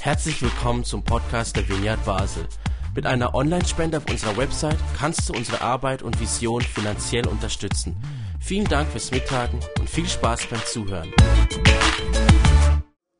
Herzlich 0.00 0.40
willkommen 0.42 0.84
zum 0.84 1.02
Podcast 1.02 1.56
der 1.56 1.68
Vineyard 1.68 2.04
Basel. 2.04 2.46
Mit 2.94 3.06
einer 3.06 3.34
Online-Spende 3.34 3.98
auf 3.98 4.08
unserer 4.08 4.36
Website 4.36 4.78
kannst 4.96 5.28
du 5.28 5.34
unsere 5.34 5.60
Arbeit 5.60 6.02
und 6.02 6.20
Vision 6.20 6.62
finanziell 6.62 7.26
unterstützen. 7.26 7.96
Vielen 8.40 8.66
Dank 8.66 8.88
fürs 8.90 9.10
Mittagen 9.10 9.60
und 9.78 9.90
viel 9.90 10.08
Spaß 10.08 10.46
beim 10.46 10.64
Zuhören. 10.64 11.12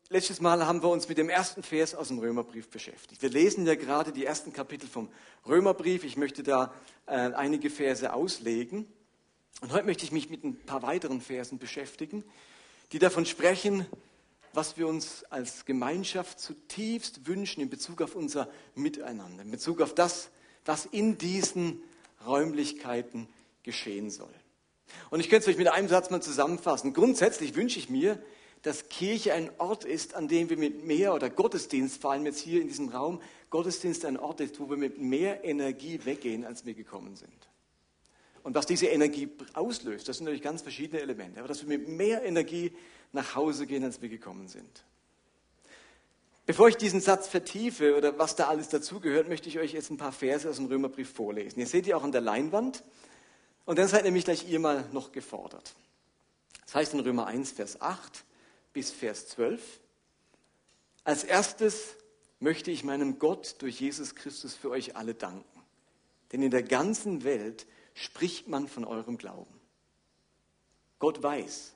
Letztes 0.08 0.40
Mal 0.40 0.64
haben 0.64 0.82
wir 0.82 0.88
uns 0.88 1.08
mit 1.08 1.18
dem 1.18 1.28
ersten 1.28 1.62
Vers 1.62 1.94
aus 1.94 2.08
dem 2.08 2.20
Römerbrief 2.20 2.70
beschäftigt. 2.70 3.20
Wir 3.20 3.30
lesen 3.30 3.66
ja 3.66 3.74
gerade 3.74 4.12
die 4.12 4.24
ersten 4.24 4.52
Kapitel 4.52 4.88
vom 4.88 5.10
Römerbrief. 5.46 6.04
Ich 6.04 6.16
möchte 6.16 6.42
da 6.42 6.72
äh, 7.06 7.32
einige 7.32 7.70
Verse 7.70 8.12
auslegen. 8.12 8.86
Und 9.60 9.72
heute 9.72 9.86
möchte 9.86 10.04
ich 10.04 10.12
mich 10.12 10.30
mit 10.30 10.44
ein 10.44 10.58
paar 10.64 10.82
weiteren 10.82 11.20
Versen 11.20 11.58
beschäftigen, 11.58 12.22
die 12.92 12.98
davon 12.98 13.26
sprechen, 13.26 13.84
was 14.56 14.76
wir 14.76 14.88
uns 14.88 15.24
als 15.24 15.64
Gemeinschaft 15.64 16.40
zutiefst 16.40 17.26
wünschen 17.26 17.60
in 17.60 17.70
Bezug 17.70 18.02
auf 18.02 18.14
unser 18.14 18.48
Miteinander, 18.74 19.42
in 19.42 19.50
Bezug 19.50 19.80
auf 19.80 19.94
das, 19.94 20.30
was 20.64 20.86
in 20.86 21.18
diesen 21.18 21.82
Räumlichkeiten 22.26 23.28
geschehen 23.62 24.10
soll. 24.10 24.34
Und 25.10 25.20
ich 25.20 25.28
könnte 25.28 25.48
es 25.48 25.54
euch 25.54 25.58
mit 25.58 25.68
einem 25.68 25.88
Satz 25.88 26.10
mal 26.10 26.22
zusammenfassen. 26.22 26.92
Grundsätzlich 26.92 27.54
wünsche 27.54 27.78
ich 27.78 27.90
mir, 27.90 28.22
dass 28.62 28.88
Kirche 28.88 29.32
ein 29.32 29.50
Ort 29.58 29.84
ist, 29.84 30.14
an 30.14 30.28
dem 30.28 30.48
wir 30.48 30.56
mit 30.56 30.84
mehr, 30.84 31.14
oder 31.14 31.30
Gottesdienst, 31.30 32.00
vor 32.00 32.12
allem 32.12 32.26
jetzt 32.26 32.40
hier 32.40 32.60
in 32.60 32.68
diesem 32.68 32.88
Raum, 32.88 33.20
Gottesdienst 33.50 34.04
ein 34.04 34.16
Ort 34.16 34.40
ist, 34.40 34.58
wo 34.58 34.68
wir 34.68 34.76
mit 34.76 34.98
mehr 34.98 35.44
Energie 35.44 36.00
weggehen, 36.04 36.44
als 36.44 36.64
wir 36.66 36.74
gekommen 36.74 37.14
sind. 37.14 37.48
Und 38.42 38.54
was 38.54 38.66
diese 38.66 38.86
Energie 38.86 39.28
auslöst, 39.54 40.08
das 40.08 40.18
sind 40.18 40.24
natürlich 40.24 40.42
ganz 40.42 40.62
verschiedene 40.62 41.00
Elemente, 41.00 41.40
aber 41.40 41.48
dass 41.48 41.62
wir 41.62 41.78
mit 41.78 41.88
mehr 41.88 42.24
Energie 42.24 42.72
nach 43.16 43.34
Hause 43.34 43.66
gehen, 43.66 43.82
als 43.82 44.00
wir 44.00 44.08
gekommen 44.08 44.46
sind. 44.46 44.84
Bevor 46.46 46.68
ich 46.68 46.76
diesen 46.76 47.00
Satz 47.00 47.26
vertiefe 47.26 47.96
oder 47.96 48.16
was 48.18 48.36
da 48.36 48.46
alles 48.46 48.68
dazugehört, 48.68 49.28
möchte 49.28 49.48
ich 49.48 49.58
euch 49.58 49.72
jetzt 49.72 49.90
ein 49.90 49.96
paar 49.96 50.12
Verse 50.12 50.48
aus 50.48 50.56
dem 50.56 50.66
Römerbrief 50.66 51.10
vorlesen. 51.10 51.58
Ihr 51.58 51.66
seht 51.66 51.86
die 51.86 51.94
auch 51.94 52.04
an 52.04 52.12
der 52.12 52.20
Leinwand 52.20 52.84
und 53.64 53.80
dann 53.80 53.88
seid 53.88 54.04
nämlich 54.04 54.24
gleich 54.24 54.48
ihr 54.48 54.60
mal 54.60 54.88
noch 54.92 55.10
gefordert. 55.10 55.74
Das 56.64 56.76
heißt 56.76 56.94
in 56.94 57.00
Römer 57.00 57.26
1, 57.26 57.50
Vers 57.50 57.80
8, 57.80 58.24
bis 58.72 58.92
Vers 58.92 59.26
12. 59.28 59.80
Als 61.02 61.24
erstes 61.24 61.96
möchte 62.38 62.70
ich 62.70 62.84
meinem 62.84 63.18
Gott 63.18 63.56
durch 63.58 63.80
Jesus 63.80 64.14
Christus 64.14 64.54
für 64.54 64.70
euch 64.70 64.94
alle 64.94 65.14
danken. 65.14 65.62
Denn 66.30 66.42
in 66.42 66.50
der 66.50 66.62
ganzen 66.62 67.24
Welt 67.24 67.66
spricht 67.94 68.46
man 68.46 68.68
von 68.68 68.84
eurem 68.84 69.18
Glauben. 69.18 69.60
Gott 70.98 71.22
weiß, 71.22 71.75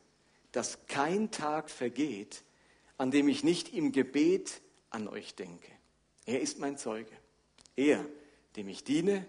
dass 0.52 0.86
kein 0.86 1.30
Tag 1.30 1.70
vergeht, 1.70 2.42
an 2.98 3.10
dem 3.10 3.28
ich 3.28 3.44
nicht 3.44 3.72
im 3.72 3.92
Gebet 3.92 4.60
an 4.90 5.08
euch 5.08 5.34
denke. 5.34 5.70
Er 6.26 6.40
ist 6.40 6.58
mein 6.58 6.76
Zeuge. 6.76 7.12
Er, 7.76 8.04
dem 8.56 8.68
ich 8.68 8.84
diene, 8.84 9.26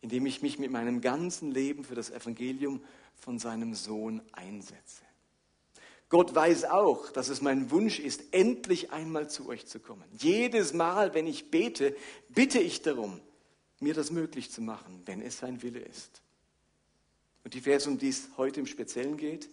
indem 0.00 0.26
ich 0.26 0.42
mich 0.42 0.58
mit 0.58 0.70
meinem 0.70 1.00
ganzen 1.00 1.50
Leben 1.50 1.84
für 1.84 1.94
das 1.94 2.10
Evangelium 2.10 2.82
von 3.14 3.38
seinem 3.38 3.74
Sohn 3.74 4.22
einsetze. 4.32 5.02
Gott 6.08 6.34
weiß 6.34 6.64
auch, 6.64 7.10
dass 7.10 7.28
es 7.28 7.40
mein 7.40 7.70
Wunsch 7.70 8.00
ist, 8.00 8.32
endlich 8.32 8.90
einmal 8.90 9.30
zu 9.30 9.48
euch 9.48 9.66
zu 9.66 9.78
kommen. 9.78 10.04
Jedes 10.18 10.72
Mal, 10.72 11.14
wenn 11.14 11.26
ich 11.26 11.50
bete, 11.50 11.94
bitte 12.28 12.58
ich 12.58 12.82
darum, 12.82 13.20
mir 13.78 13.94
das 13.94 14.10
möglich 14.10 14.50
zu 14.50 14.60
machen, 14.60 15.02
wenn 15.06 15.22
es 15.22 15.38
sein 15.38 15.62
Wille 15.62 15.78
ist. 15.78 16.22
Und 17.44 17.54
die 17.54 17.60
Verse, 17.60 17.88
um 17.88 17.96
die 17.96 18.08
es 18.08 18.28
heute 18.36 18.60
im 18.60 18.66
Speziellen 18.66 19.16
geht, 19.16 19.48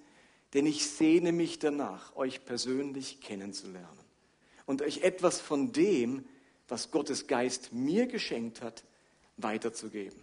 denn 0.58 0.66
ich 0.66 0.88
sehne 0.90 1.34
mich 1.34 1.60
danach, 1.60 2.16
euch 2.16 2.44
persönlich 2.44 3.22
kennenzulernen 3.22 4.00
und 4.66 4.82
euch 4.82 5.04
etwas 5.04 5.40
von 5.40 5.72
dem, 5.72 6.26
was 6.68 6.90
Gottes 6.90 7.28
Geist 7.28 7.74
mir 7.74 8.08
geschenkt 8.08 8.64
hat, 8.64 8.84
weiterzugeben, 9.38 10.20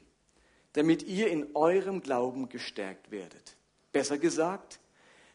damit 0.73 1.05
ihr 1.05 1.29
in 1.29 1.55
eurem 1.55 2.01
Glauben 2.01 2.49
gestärkt 2.49 3.13
werdet. 3.13 3.57
Besser 3.93 4.19
gesagt, 4.19 4.81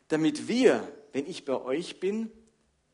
damit 0.10 0.50
wir, 0.50 0.86
wenn 1.14 1.26
ich 1.28 1.46
bei 1.46 1.62
euch 1.62 2.02
bin, 2.02 2.30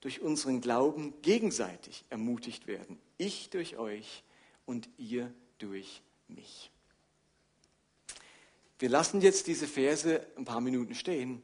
durch 0.02 0.22
unseren 0.22 0.62
Glauben 0.62 1.20
gegenseitig 1.24 2.06
ermutigt 2.12 2.68
werden. 2.68 3.00
Ich 3.18 3.50
durch 3.50 3.78
euch 3.78 4.24
und 4.68 4.88
ihr 5.00 5.34
durch 5.58 6.04
mich. 6.28 6.70
Wir 8.78 8.90
lassen 8.90 9.22
jetzt 9.22 9.48
diese 9.48 9.68
Verse 9.68 10.24
ein 10.38 10.46
paar 10.46 10.62
Minuten 10.62 10.94
stehen 10.94 11.42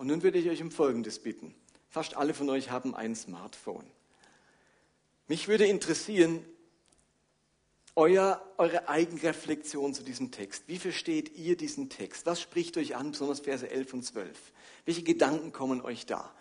und 0.00 0.06
nun 0.06 0.22
würde 0.22 0.38
ich 0.38 0.48
euch 0.48 0.62
um 0.62 0.70
Folgendes 0.70 1.18
bitten. 1.18 1.54
Fast 1.90 2.16
alle 2.16 2.32
von 2.32 2.48
euch 2.48 2.70
haben 2.70 2.94
ein 2.94 3.14
Smartphone. 3.14 3.84
Mich 5.28 5.46
würde 5.46 5.66
interessieren, 5.66 6.42
euer, 7.96 8.42
eure 8.56 8.88
Eigenreflexion 8.88 9.92
zu 9.92 10.02
diesem 10.02 10.30
Text. 10.30 10.64
Wie 10.68 10.78
versteht 10.78 11.36
ihr 11.36 11.54
diesen 11.54 11.90
Text? 11.90 12.24
Was 12.24 12.40
spricht 12.40 12.78
euch 12.78 12.96
an, 12.96 13.10
besonders 13.10 13.40
Verse 13.40 13.70
11 13.70 13.92
und 13.92 14.02
12? 14.02 14.38
Welche 14.86 15.02
Gedanken 15.02 15.52
kommen 15.52 15.82
euch 15.82 16.06
da? 16.06 16.32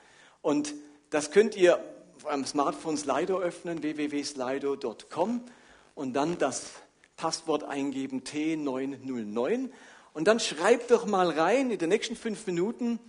Und 0.41 0.73
das 1.09 1.31
könnt 1.31 1.57
ihr 1.57 1.83
auf 2.15 2.27
eurem 2.27 2.45
Smartphone 2.45 2.95
Slido 2.95 3.41
öffnen, 3.41 3.83
www.slido.com 3.83 5.43
und 5.95 6.13
dann 6.13 6.37
das 6.37 6.71
Passwort 7.17 7.65
eingeben 7.65 8.23
T909 8.23 9.69
und 10.13 10.29
dann 10.29 10.39
schreibt 10.39 10.91
doch 10.91 11.05
mal 11.05 11.29
rein 11.29 11.71
in 11.71 11.77
den 11.77 11.89
nächsten 11.89 12.15
fünf 12.15 12.47
Minuten 12.47 13.01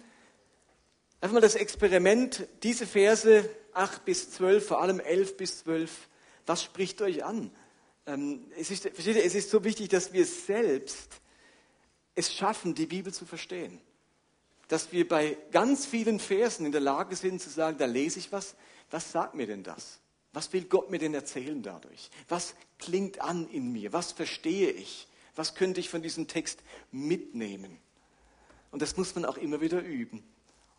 einfach 1.20 1.34
mal 1.34 1.40
das 1.40 1.54
Experiment, 1.54 2.46
diese 2.62 2.86
Verse 2.86 3.48
8 3.72 4.04
bis 4.04 4.30
12, 4.32 4.66
vor 4.66 4.82
allem 4.82 5.00
11 5.00 5.36
bis 5.36 5.58
12, 5.60 6.08
was 6.46 6.62
spricht 6.62 7.02
euch 7.02 7.24
an? 7.24 7.50
Ähm, 8.06 8.50
es, 8.58 8.70
ist, 8.70 8.82
versteht 8.82 9.16
ihr, 9.16 9.24
es 9.24 9.34
ist 9.34 9.50
so 9.50 9.62
wichtig, 9.64 9.88
dass 9.88 10.12
wir 10.12 10.24
selbst 10.24 11.20
es 12.14 12.32
schaffen, 12.32 12.74
die 12.74 12.86
Bibel 12.86 13.12
zu 13.12 13.26
verstehen. 13.26 13.80
Dass 14.68 14.92
wir 14.92 15.06
bei 15.06 15.36
ganz 15.50 15.86
vielen 15.86 16.20
Versen 16.20 16.66
in 16.66 16.72
der 16.72 16.80
Lage 16.80 17.16
sind 17.16 17.40
zu 17.40 17.50
sagen, 17.50 17.78
da 17.78 17.86
lese 17.86 18.18
ich 18.18 18.32
was, 18.32 18.54
was 18.90 19.12
sagt 19.12 19.34
mir 19.34 19.46
denn 19.46 19.62
das? 19.62 20.00
Was 20.32 20.52
will 20.52 20.64
Gott 20.64 20.90
mir 20.90 20.98
denn 20.98 21.14
erzählen 21.14 21.62
dadurch? 21.62 22.10
Was 22.28 22.54
klingt 22.78 23.20
an 23.20 23.48
in 23.48 23.72
mir? 23.72 23.92
Was 23.92 24.12
verstehe 24.12 24.70
ich? 24.70 25.08
Was 25.34 25.54
könnte 25.54 25.80
ich 25.80 25.88
von 25.88 26.02
diesem 26.02 26.28
Text 26.28 26.60
mitnehmen? 26.92 27.78
Und 28.70 28.82
das 28.82 28.96
muss 28.96 29.14
man 29.14 29.24
auch 29.24 29.36
immer 29.36 29.60
wieder 29.60 29.82
üben. 29.82 30.22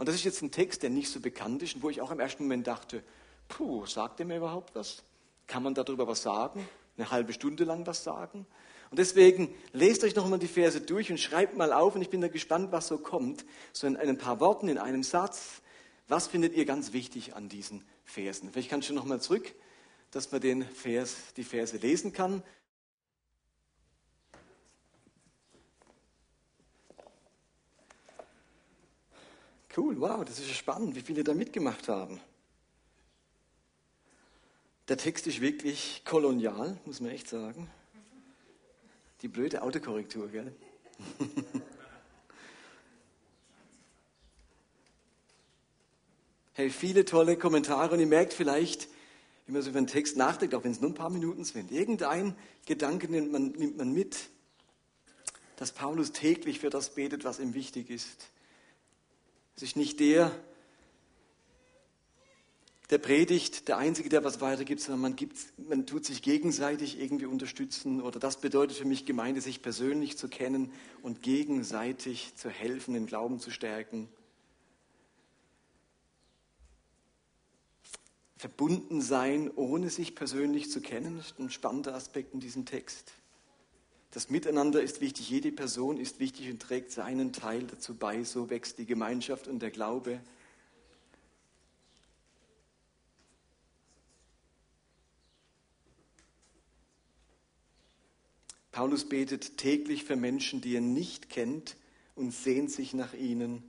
Und 0.01 0.07
das 0.07 0.15
ist 0.15 0.23
jetzt 0.23 0.41
ein 0.41 0.49
Text, 0.49 0.81
der 0.81 0.89
nicht 0.89 1.11
so 1.11 1.19
bekannt 1.19 1.61
ist 1.61 1.75
und 1.75 1.83
wo 1.83 1.91
ich 1.91 2.01
auch 2.01 2.09
im 2.09 2.19
ersten 2.19 2.45
Moment 2.45 2.65
dachte, 2.65 3.03
puh, 3.47 3.85
sagt 3.85 4.19
er 4.19 4.25
mir 4.25 4.37
überhaupt 4.37 4.73
was? 4.73 5.03
Kann 5.45 5.61
man 5.61 5.75
darüber 5.75 6.07
was 6.07 6.23
sagen? 6.23 6.67
eine 6.97 7.11
halbe 7.11 7.33
Stunde 7.33 7.65
lang 7.65 7.85
was 7.85 8.03
sagen. 8.03 8.47
Und 8.89 8.97
deswegen 8.97 9.53
lest 9.73 10.03
euch 10.03 10.15
nochmal 10.15 10.39
die 10.39 10.47
Verse 10.47 10.81
durch 10.81 11.11
und 11.11 11.19
schreibt 11.19 11.55
mal 11.55 11.71
auf 11.71 11.93
und 11.93 12.01
ich 12.01 12.09
bin 12.09 12.19
da 12.19 12.29
gespannt, 12.29 12.71
was 12.71 12.87
so 12.87 12.97
kommt. 12.97 13.45
So 13.73 13.85
in 13.85 13.95
ein 13.95 14.17
paar 14.17 14.39
Worten, 14.39 14.69
in 14.69 14.79
einem 14.79 15.03
Satz. 15.03 15.61
Was 16.07 16.25
findet 16.25 16.55
ihr 16.55 16.65
ganz 16.65 16.93
wichtig 16.93 17.35
an 17.35 17.47
diesen 17.47 17.83
Versen? 18.03 18.49
Vielleicht 18.51 18.71
kannst 18.71 18.89
du 18.89 18.95
nochmal 18.95 19.21
zurück, 19.21 19.53
dass 20.09 20.31
man 20.31 20.41
den 20.41 20.65
Vers, 20.65 21.15
die 21.37 21.43
Verse 21.43 21.77
lesen 21.77 22.11
kann. 22.11 22.41
Cool, 29.75 29.99
wow, 30.01 30.25
das 30.25 30.39
ist 30.39 30.47
ja 30.49 30.53
spannend, 30.53 30.95
wie 30.95 31.01
viele 31.01 31.23
da 31.23 31.33
mitgemacht 31.33 31.87
haben. 31.87 32.19
Der 34.89 34.97
Text 34.97 35.27
ist 35.27 35.39
wirklich 35.39 36.01
kolonial, 36.03 36.77
muss 36.85 36.99
man 36.99 37.11
echt 37.11 37.29
sagen. 37.29 37.69
Die 39.21 39.29
blöde 39.29 39.61
Autokorrektur, 39.61 40.27
gell? 40.27 40.53
hey, 46.53 46.69
viele 46.69 47.05
tolle 47.05 47.37
Kommentare 47.37 47.93
und 47.93 48.01
ihr 48.01 48.07
merkt 48.07 48.33
vielleicht, 48.33 48.89
wie 49.45 49.53
man 49.53 49.61
so 49.61 49.69
über 49.69 49.79
den 49.79 49.87
Text 49.87 50.17
nachdenkt, 50.17 50.53
auch 50.53 50.65
wenn 50.65 50.71
es 50.71 50.81
nur 50.81 50.89
ein 50.89 50.95
paar 50.95 51.09
Minuten 51.09 51.45
sind. 51.45 51.71
Irgendein 51.71 52.35
Gedanke 52.65 53.07
nimmt 53.07 53.31
man, 53.31 53.51
nimmt 53.51 53.77
man 53.77 53.93
mit, 53.93 54.17
dass 55.55 55.71
Paulus 55.71 56.11
täglich 56.11 56.59
für 56.59 56.69
das 56.69 56.95
betet, 56.95 57.23
was 57.23 57.39
ihm 57.39 57.53
wichtig 57.53 57.89
ist. 57.89 58.27
Es 59.55 59.63
ist 59.63 59.75
nicht 59.75 59.99
der, 59.99 60.31
der 62.91 62.97
Predigt 62.97 63.69
der 63.69 63.77
Einzige, 63.77 64.09
der 64.09 64.23
was 64.23 64.41
weitergibt, 64.41 64.81
sondern 64.81 65.01
man, 65.01 65.15
gibt, 65.15 65.37
man 65.57 65.85
tut 65.85 66.05
sich 66.05 66.21
gegenseitig 66.21 66.99
irgendwie 66.99 67.25
unterstützen. 67.25 68.01
Oder 68.01 68.19
das 68.19 68.41
bedeutet 68.41 68.77
für 68.77 68.85
mich 68.85 69.05
Gemeinde, 69.05 69.39
sich 69.39 69.61
persönlich 69.61 70.17
zu 70.17 70.27
kennen 70.27 70.73
und 71.01 71.21
gegenseitig 71.21 72.35
zu 72.35 72.49
helfen, 72.49 72.93
den 72.93 73.05
Glauben 73.05 73.39
zu 73.39 73.49
stärken. 73.49 74.09
Verbunden 78.35 79.01
sein, 79.01 79.51
ohne 79.55 79.89
sich 79.89 80.15
persönlich 80.15 80.69
zu 80.69 80.81
kennen, 80.81 81.19
ist 81.19 81.39
ein 81.39 81.49
spannender 81.49 81.93
Aspekt 81.93 82.33
in 82.33 82.39
diesem 82.39 82.65
Text. 82.65 83.13
Das 84.11 84.29
Miteinander 84.29 84.81
ist 84.81 84.99
wichtig, 84.99 85.29
jede 85.29 85.53
Person 85.53 85.97
ist 85.97 86.19
wichtig 86.19 86.49
und 86.49 86.61
trägt 86.61 86.91
seinen 86.91 87.31
Teil 87.31 87.63
dazu 87.63 87.95
bei, 87.95 88.25
so 88.25 88.49
wächst 88.49 88.77
die 88.77 88.85
Gemeinschaft 88.85 89.47
und 89.47 89.61
der 89.61 89.71
Glaube. 89.71 90.19
Paulus 98.73 99.07
betet 99.07 99.57
täglich 99.57 100.03
für 100.03 100.17
Menschen, 100.17 100.59
die 100.59 100.75
er 100.75 100.81
nicht 100.81 101.29
kennt 101.29 101.77
und 102.15 102.31
sehnt 102.31 102.69
sich 102.69 102.93
nach 102.93 103.13
ihnen. 103.13 103.63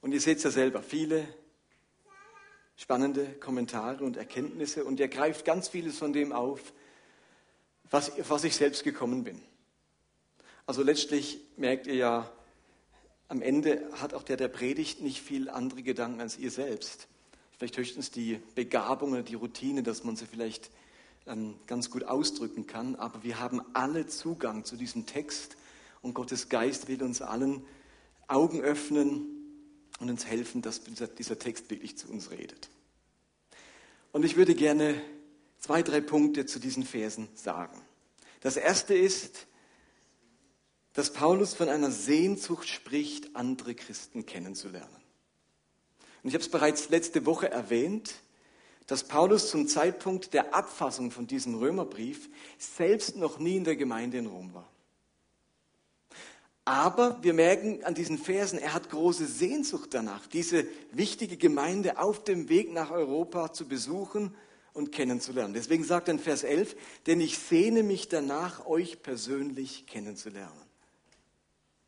Und 0.00 0.12
ihr 0.12 0.20
seht 0.20 0.38
es 0.38 0.44
ja 0.44 0.50
selber, 0.50 0.82
viele 0.82 1.26
spannende 2.80 3.26
Kommentare 3.26 4.02
und 4.02 4.16
Erkenntnisse 4.16 4.86
und 4.86 4.98
er 5.00 5.08
greift 5.08 5.44
ganz 5.44 5.68
vieles 5.68 5.98
von 5.98 6.14
dem 6.14 6.32
auf, 6.32 6.72
was, 7.90 8.10
was 8.26 8.42
ich 8.44 8.56
selbst 8.56 8.84
gekommen 8.84 9.22
bin. 9.22 9.38
Also 10.64 10.82
letztlich 10.82 11.40
merkt 11.58 11.86
ihr 11.86 11.94
ja, 11.96 12.32
am 13.28 13.42
Ende 13.42 13.86
hat 14.00 14.14
auch 14.14 14.22
der 14.22 14.38
der 14.38 14.48
Predigt 14.48 15.02
nicht 15.02 15.20
viel 15.20 15.50
andere 15.50 15.82
Gedanken 15.82 16.22
als 16.22 16.38
ihr 16.38 16.50
selbst. 16.50 17.06
Vielleicht 17.58 17.76
höchstens 17.76 18.12
die 18.12 18.40
Begabung 18.54 19.12
oder 19.12 19.22
die 19.22 19.34
Routine, 19.34 19.82
dass 19.82 20.02
man 20.02 20.16
sie 20.16 20.24
vielleicht 20.24 20.70
ähm, 21.26 21.56
ganz 21.66 21.90
gut 21.90 22.04
ausdrücken 22.04 22.66
kann. 22.66 22.96
Aber 22.96 23.22
wir 23.22 23.40
haben 23.40 23.60
alle 23.74 24.06
Zugang 24.06 24.64
zu 24.64 24.76
diesem 24.76 25.04
Text 25.04 25.58
und 26.00 26.14
Gottes 26.14 26.48
Geist 26.48 26.88
will 26.88 27.02
uns 27.02 27.20
allen 27.20 27.62
Augen 28.26 28.62
öffnen 28.62 29.39
und 30.00 30.10
uns 30.10 30.26
helfen, 30.26 30.62
dass 30.62 30.80
dieser 30.82 31.38
Text 31.38 31.70
wirklich 31.70 31.96
zu 31.96 32.08
uns 32.10 32.30
redet. 32.30 32.68
Und 34.12 34.24
ich 34.24 34.36
würde 34.36 34.54
gerne 34.54 35.00
zwei, 35.58 35.82
drei 35.82 36.00
Punkte 36.00 36.46
zu 36.46 36.58
diesen 36.58 36.84
Versen 36.84 37.28
sagen. 37.34 37.80
Das 38.40 38.56
erste 38.56 38.94
ist, 38.94 39.46
dass 40.94 41.12
Paulus 41.12 41.54
von 41.54 41.68
einer 41.68 41.90
Sehnsucht 41.90 42.68
spricht, 42.68 43.36
andere 43.36 43.74
Christen 43.74 44.26
kennenzulernen. 44.26 44.96
Und 46.22 46.28
ich 46.28 46.34
habe 46.34 46.42
es 46.42 46.50
bereits 46.50 46.88
letzte 46.88 47.24
Woche 47.26 47.50
erwähnt, 47.50 48.14
dass 48.86 49.04
Paulus 49.04 49.50
zum 49.50 49.68
Zeitpunkt 49.68 50.34
der 50.34 50.54
Abfassung 50.54 51.12
von 51.12 51.26
diesem 51.26 51.54
Römerbrief 51.54 52.28
selbst 52.58 53.16
noch 53.16 53.38
nie 53.38 53.56
in 53.56 53.64
der 53.64 53.76
Gemeinde 53.76 54.18
in 54.18 54.26
Rom 54.26 54.52
war. 54.52 54.68
Aber 56.64 57.22
wir 57.22 57.32
merken 57.32 57.82
an 57.84 57.94
diesen 57.94 58.18
Versen, 58.18 58.58
er 58.58 58.74
hat 58.74 58.90
große 58.90 59.26
Sehnsucht 59.26 59.94
danach, 59.94 60.26
diese 60.26 60.66
wichtige 60.92 61.36
Gemeinde 61.36 61.98
auf 61.98 62.22
dem 62.22 62.48
Weg 62.48 62.72
nach 62.72 62.90
Europa 62.90 63.52
zu 63.52 63.66
besuchen 63.66 64.34
und 64.72 64.92
kennenzulernen. 64.92 65.54
Deswegen 65.54 65.84
sagt 65.84 66.08
er 66.08 66.14
in 66.14 66.20
Vers 66.20 66.44
11, 66.44 66.76
denn 67.06 67.20
ich 67.20 67.38
sehne 67.38 67.82
mich 67.82 68.08
danach, 68.08 68.66
euch 68.66 69.02
persönlich 69.02 69.86
kennenzulernen. 69.86 70.60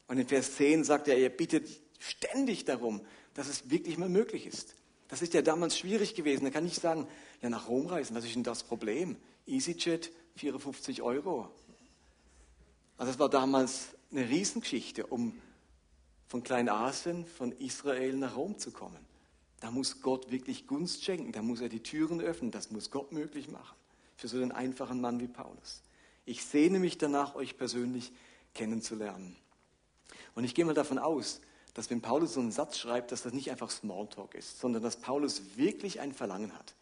Und 0.09 0.19
in 0.19 0.27
Vers 0.27 0.57
10 0.57 0.85
sagt 0.85 1.09
er, 1.09 1.17
er 1.17 1.31
bittet 1.31 1.69
ständig 1.99 2.65
darum, 2.65 3.01
dass 3.35 3.49
es 3.49 3.71
wirklich 3.71 3.99
mal 3.99 4.09
möglich 4.09 4.47
ist. 4.47 4.75
Das 5.09 5.23
ist 5.23 5.35
ja 5.35 5.43
damals 5.43 5.79
schwierig 5.79 6.15
gewesen. 6.15 6.45
Da 6.45 6.51
kann 6.51 6.67
ich 6.67 6.75
sagen, 6.75 7.07
ja, 7.41 7.49
nach 7.49 7.69
Rom 7.69 7.87
reisen, 7.87 8.17
was 8.17 8.25
ist 8.25 8.35
denn 8.35 8.43
das 8.43 8.63
Problem? 8.65 9.17
EasyJet, 9.47 10.11
54 10.37 11.03
Euro. 11.03 11.51
Also 12.97 13.13
das 13.13 13.19
war 13.19 13.29
damals 13.29 13.89
eine 14.13 14.29
Riesengeschichte, 14.29 15.07
um 15.07 15.41
von 16.27 16.43
Kleinasien, 16.43 17.27
von 17.27 17.53
Israel 17.53 18.15
nach 18.17 18.37
Rom 18.37 18.59
zu 18.59 18.71
kommen. 18.71 19.05
Da 19.61 19.71
muss 19.71 20.01
Gott 20.01 20.31
wirklich 20.31 20.67
Gunst 20.67 21.05
schenken, 21.05 21.33
da 21.33 21.43
muss 21.43 21.61
er 21.61 21.69
die 21.69 21.83
Türen 21.83 22.21
öffnen, 22.21 22.51
das 22.51 22.71
muss 22.71 22.91
Gott 22.91 23.13
möglich 23.13 23.49
machen. 23.49 23.77
Für 24.17 24.29
so 24.29 24.37
einen 24.37 24.53
einfachen 24.53 25.01
Mann 25.01 25.21
wie 25.21 25.29
Paulus. 25.29 25.83
Ich 26.25 26.45
sehne 26.45 26.79
mich 26.79 26.99
danach, 26.99 27.35
euch 27.35 27.57
persönlich 27.57 28.13
kennenzulernen. 28.55 29.37
Und 30.35 30.45
ich 30.45 30.55
gehe 30.55 30.65
mal 30.65 30.75
davon 30.75 30.99
aus, 30.99 31.41
dass 31.75 31.91
wenn 31.91 32.01
Paulus 32.01 32.35
so 32.35 32.41
einen 32.41 32.53
Satz 32.53 32.79
schreibt, 32.79 33.13
dass 33.13 33.23
das 33.23 33.33
nicht 33.33 33.51
einfach 33.51 33.71
Smalltalk 33.71 34.35
ist, 34.35 34.61
sondern 34.61 34.83
dass 34.83 34.97
Paulus 34.97 35.57
wirklich 35.57 36.01
ein 36.01 36.13
Verlangen 36.13 36.55
hat, 36.55 36.75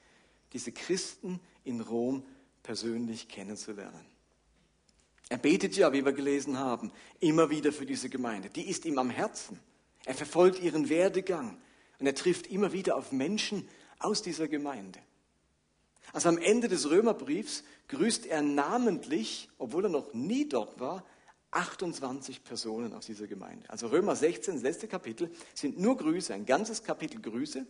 diese 0.53 0.73
Christen 0.73 1.41
in 1.65 1.81
Rom 1.81 2.25
persönlich 2.63 3.29
kennenzulernen. 3.29 4.05
Er 5.31 5.39
betet 5.39 5.77
ja, 5.77 5.93
wie 5.93 6.05
wir 6.05 6.13
gelesen 6.13 6.59
haben, 6.59 6.93
immer 7.21 7.51
wieder 7.51 7.73
für 7.73 7.87
diese 7.87 8.11
Gemeinde. 8.11 8.51
Die 8.51 8.69
ist 8.69 8.85
ihm 8.85 8.99
am 8.99 9.11
Herzen. 9.11 9.61
Er 10.05 10.15
verfolgt 10.15 10.61
ihren 10.61 10.89
Werdegang 10.89 11.57
und 12.01 12.07
er 12.07 12.17
trifft 12.17 12.49
immer 12.49 12.73
wieder 12.73 12.97
auf 12.97 13.13
Menschen 13.13 13.69
aus 14.01 14.23
dieser 14.23 14.49
Gemeinde. 14.49 14.99
Also 16.13 16.29
am 16.29 16.37
Ende 16.37 16.67
des 16.67 16.91
Römerbriefs 16.91 17.63
grüßt 17.87 18.27
er 18.27 18.43
namentlich, 18.43 19.49
obwohl 19.57 19.85
er 19.85 19.91
noch 19.91 20.13
nie 20.15 20.49
dort 20.49 20.81
war, 20.81 21.05
28 21.53 22.43
Personen 22.43 22.93
aus 22.93 23.07
dieser 23.07 23.29
Gemeinde. 23.29 23.71
Also 23.71 23.87
Römer 23.87 24.17
16, 24.17 24.55
das 24.55 24.63
letzte 24.65 24.89
Kapitel, 24.89 25.31
sind 25.55 25.79
nur 25.79 25.97
Grüße, 25.97 26.35
ein 26.35 26.45
ganzes 26.45 26.83
Kapitel 26.83 27.21
Grüße, 27.21 27.65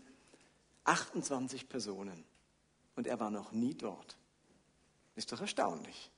28 0.84 1.68
Personen. 1.68 2.24
Und 2.96 3.06
er 3.06 3.20
war 3.20 3.30
noch 3.30 3.52
nie 3.52 3.74
dort. 3.74 4.16
Ist 5.14 5.30
doch 5.30 5.42
erstaunlich. 5.42 6.10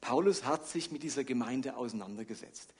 Paulus 0.00 0.44
hat 0.44 0.68
sich 0.68 0.90
mit 0.90 1.02
dieser 1.02 1.24
Gemeinde 1.24 1.76
auseinandergesetzt 1.76 2.72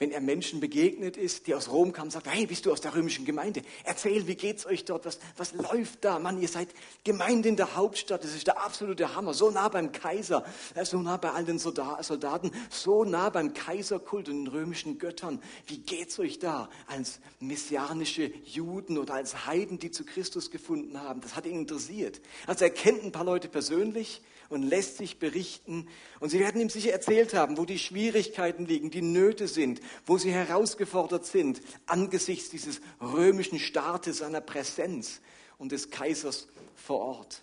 wenn 0.00 0.12
er 0.12 0.22
Menschen 0.22 0.60
begegnet 0.60 1.18
ist, 1.18 1.46
die 1.46 1.54
aus 1.54 1.70
Rom 1.70 1.92
kamen, 1.92 2.10
sagt, 2.10 2.26
hey, 2.26 2.46
bist 2.46 2.64
du 2.64 2.72
aus 2.72 2.80
der 2.80 2.94
römischen 2.94 3.26
Gemeinde? 3.26 3.60
Erzähl, 3.84 4.26
wie 4.26 4.34
geht's 4.34 4.64
euch 4.64 4.86
dort? 4.86 5.04
Was, 5.04 5.18
was 5.36 5.52
läuft 5.52 6.06
da? 6.06 6.18
Mann, 6.18 6.40
ihr 6.40 6.48
seid 6.48 6.70
Gemeinde 7.04 7.50
in 7.50 7.56
der 7.56 7.76
Hauptstadt. 7.76 8.24
Das 8.24 8.34
ist 8.34 8.46
der 8.46 8.64
absolute 8.64 9.14
Hammer. 9.14 9.34
So 9.34 9.50
nah 9.50 9.68
beim 9.68 9.92
Kaiser, 9.92 10.42
äh, 10.74 10.86
so 10.86 11.02
nah 11.02 11.18
bei 11.18 11.32
all 11.32 11.44
den 11.44 11.58
Soldaten, 11.58 12.50
so 12.70 13.04
nah 13.04 13.28
beim 13.28 13.52
Kaiserkult 13.52 14.30
und 14.30 14.46
den 14.46 14.46
römischen 14.46 14.98
Göttern. 14.98 15.38
Wie 15.66 15.80
geht's 15.80 16.18
euch 16.18 16.38
da? 16.38 16.70
Als 16.86 17.20
messianische 17.38 18.32
Juden 18.44 18.96
oder 18.96 19.12
als 19.12 19.44
Heiden, 19.44 19.78
die 19.78 19.90
zu 19.90 20.06
Christus 20.06 20.50
gefunden 20.50 20.98
haben. 20.98 21.20
Das 21.20 21.36
hat 21.36 21.44
ihn 21.44 21.58
interessiert. 21.58 22.22
Also 22.46 22.64
er 22.64 22.70
kennt 22.70 23.04
ein 23.04 23.12
paar 23.12 23.24
Leute 23.24 23.50
persönlich 23.50 24.22
und 24.50 24.62
lässt 24.62 24.98
sich 24.98 25.18
berichten. 25.18 25.88
Und 26.18 26.28
sie 26.28 26.40
werden 26.40 26.60
ihm 26.60 26.68
sicher 26.68 26.92
erzählt 26.92 27.32
haben, 27.32 27.56
wo 27.56 27.64
die 27.64 27.78
Schwierigkeiten 27.78 28.66
liegen, 28.66 28.90
die 28.90 29.00
Nöte 29.00 29.48
sind, 29.48 29.80
wo 30.04 30.18
sie 30.18 30.32
herausgefordert 30.32 31.24
sind 31.24 31.62
angesichts 31.86 32.50
dieses 32.50 32.80
römischen 33.00 33.58
Staates, 33.58 34.18
seiner 34.18 34.40
Präsenz 34.40 35.20
und 35.56 35.72
des 35.72 35.90
Kaisers 35.90 36.48
vor 36.74 37.00
Ort. 37.00 37.42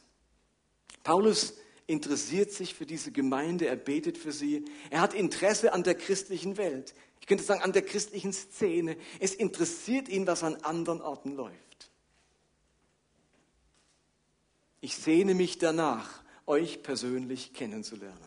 Paulus 1.03 1.55
interessiert 1.87 2.51
sich 2.51 2.73
für 2.73 2.85
diese 2.85 3.11
Gemeinde, 3.11 3.67
er 3.67 3.77
betet 3.77 4.17
für 4.17 4.33
sie, 4.33 4.65
er 4.89 4.99
hat 4.99 5.13
Interesse 5.13 5.71
an 5.71 5.83
der 5.83 5.95
christlichen 5.95 6.57
Welt. 6.57 6.93
Ich 7.21 7.27
könnte 7.27 7.43
sagen, 7.43 7.61
an 7.61 7.73
der 7.73 7.81
christlichen 7.81 8.33
Szene. 8.33 8.97
Es 9.19 9.33
interessiert 9.33 10.09
ihn, 10.09 10.27
was 10.27 10.43
an 10.43 10.55
anderen 10.57 11.01
Orten 11.01 11.33
läuft. 11.35 11.91
Ich 14.81 14.95
sehne 14.95 15.33
mich 15.33 15.57
danach, 15.57 16.21
euch 16.47 16.81
persönlich 16.81 17.53
kennenzulernen. 17.53 18.17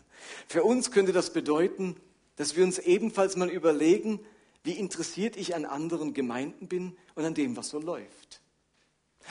Für 0.47 0.63
uns 0.63 0.91
könnte 0.91 1.13
das 1.13 1.33
bedeuten, 1.33 1.97
dass 2.37 2.57
wir 2.57 2.65
uns 2.65 2.79
ebenfalls 2.79 3.37
mal 3.37 3.51
überlegen, 3.51 4.21
wie 4.63 4.73
interessiert 4.73 5.37
ich 5.37 5.55
an 5.55 5.65
anderen 5.65 6.15
Gemeinden 6.15 6.69
bin 6.69 6.97
und 7.15 7.25
an 7.25 7.35
dem, 7.35 7.57
was 7.57 7.71
so 7.71 7.81
läuft. 7.81 8.41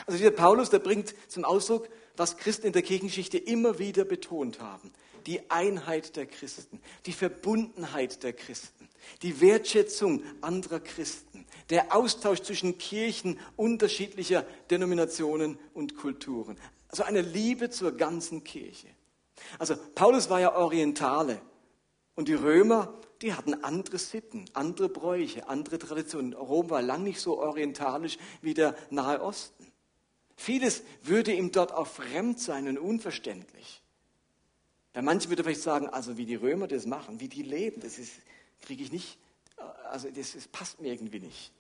Also 0.05 0.17
dieser 0.17 0.31
Paulus, 0.31 0.69
der 0.69 0.79
bringt 0.79 1.13
zum 1.27 1.45
Ausdruck, 1.45 1.89
was 2.17 2.37
Christen 2.37 2.67
in 2.67 2.73
der 2.73 2.81
Kirchengeschichte 2.81 3.37
immer 3.37 3.79
wieder 3.79 4.05
betont 4.05 4.59
haben. 4.59 4.91
Die 5.25 5.49
Einheit 5.49 6.15
der 6.15 6.25
Christen, 6.25 6.81
die 7.05 7.13
Verbundenheit 7.13 8.23
der 8.23 8.33
Christen, 8.33 8.87
die 9.21 9.41
Wertschätzung 9.41 10.23
anderer 10.41 10.79
Christen, 10.79 11.45
der 11.69 11.95
Austausch 11.95 12.41
zwischen 12.41 12.77
Kirchen 12.77 13.39
unterschiedlicher 13.55 14.45
Denominationen 14.71 15.59
und 15.73 15.95
Kulturen. 15.95 16.57
Also 16.89 17.03
eine 17.03 17.21
Liebe 17.21 17.69
zur 17.69 17.95
ganzen 17.95 18.43
Kirche. 18.43 18.87
Also 19.57 19.75
Paulus 19.95 20.29
war 20.29 20.39
ja 20.39 20.55
Orientale 20.55 21.41
und 22.15 22.27
die 22.27 22.33
Römer, 22.33 22.93
die 23.21 23.33
hatten 23.33 23.63
andere 23.63 23.97
Sitten, 23.97 24.45
andere 24.53 24.89
Bräuche, 24.89 25.47
andere 25.47 25.79
Traditionen. 25.79 26.33
Rom 26.33 26.69
war 26.69 26.81
lang 26.81 27.03
nicht 27.03 27.19
so 27.21 27.39
orientalisch 27.39 28.17
wie 28.41 28.53
der 28.53 28.75
Nahe 28.89 29.21
Osten. 29.21 29.71
Vieles 30.35 30.83
würde 31.03 31.33
ihm 31.33 31.51
dort 31.51 31.73
auch 31.73 31.87
fremd 31.87 32.39
sein 32.39 32.67
und 32.67 32.77
unverständlich. 32.77 33.81
Bei 34.93 35.01
manchen 35.01 35.29
würde 35.29 35.43
vielleicht 35.43 35.61
sagen, 35.61 35.87
also 35.87 36.17
wie 36.17 36.25
die 36.25 36.35
Römer 36.35 36.67
das 36.67 36.85
machen, 36.85 37.19
wie 37.19 37.27
die 37.27 37.43
leben, 37.43 37.81
das 37.81 37.99
kriege 38.61 38.83
ich 38.83 38.91
nicht, 38.91 39.17
also 39.89 40.09
das, 40.09 40.33
das 40.33 40.47
passt 40.47 40.81
mir 40.81 40.91
irgendwie 40.91 41.19
nicht. 41.19 41.51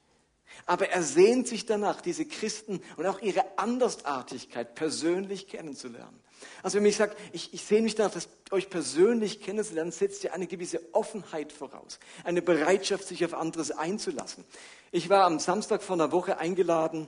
Aber 0.65 0.89
er 0.89 1.03
sehnt 1.03 1.47
sich 1.47 1.65
danach, 1.65 2.01
diese 2.01 2.25
Christen 2.25 2.81
und 2.97 3.05
auch 3.05 3.21
ihre 3.21 3.57
Andersartigkeit 3.57 4.75
persönlich 4.75 5.47
kennenzulernen. 5.47 6.19
Also 6.63 6.77
wenn 6.77 6.85
ich 6.85 6.95
sage, 6.95 7.15
ich, 7.33 7.53
ich 7.53 7.63
sehne 7.63 7.83
mich 7.83 7.95
danach, 7.95 8.13
das 8.13 8.29
euch 8.51 8.69
persönlich 8.69 9.41
kennenzulernen, 9.41 9.91
setzt 9.91 10.23
ja 10.23 10.31
eine 10.31 10.47
gewisse 10.47 10.81
Offenheit 10.93 11.51
voraus, 11.51 11.99
eine 12.23 12.41
Bereitschaft, 12.41 13.05
sich 13.05 13.25
auf 13.25 13.33
anderes 13.33 13.71
einzulassen. 13.71 14.43
Ich 14.91 15.09
war 15.09 15.25
am 15.25 15.39
Samstag 15.39 15.83
vor 15.83 15.95
einer 15.95 16.11
Woche 16.11 16.37
eingeladen 16.37 17.07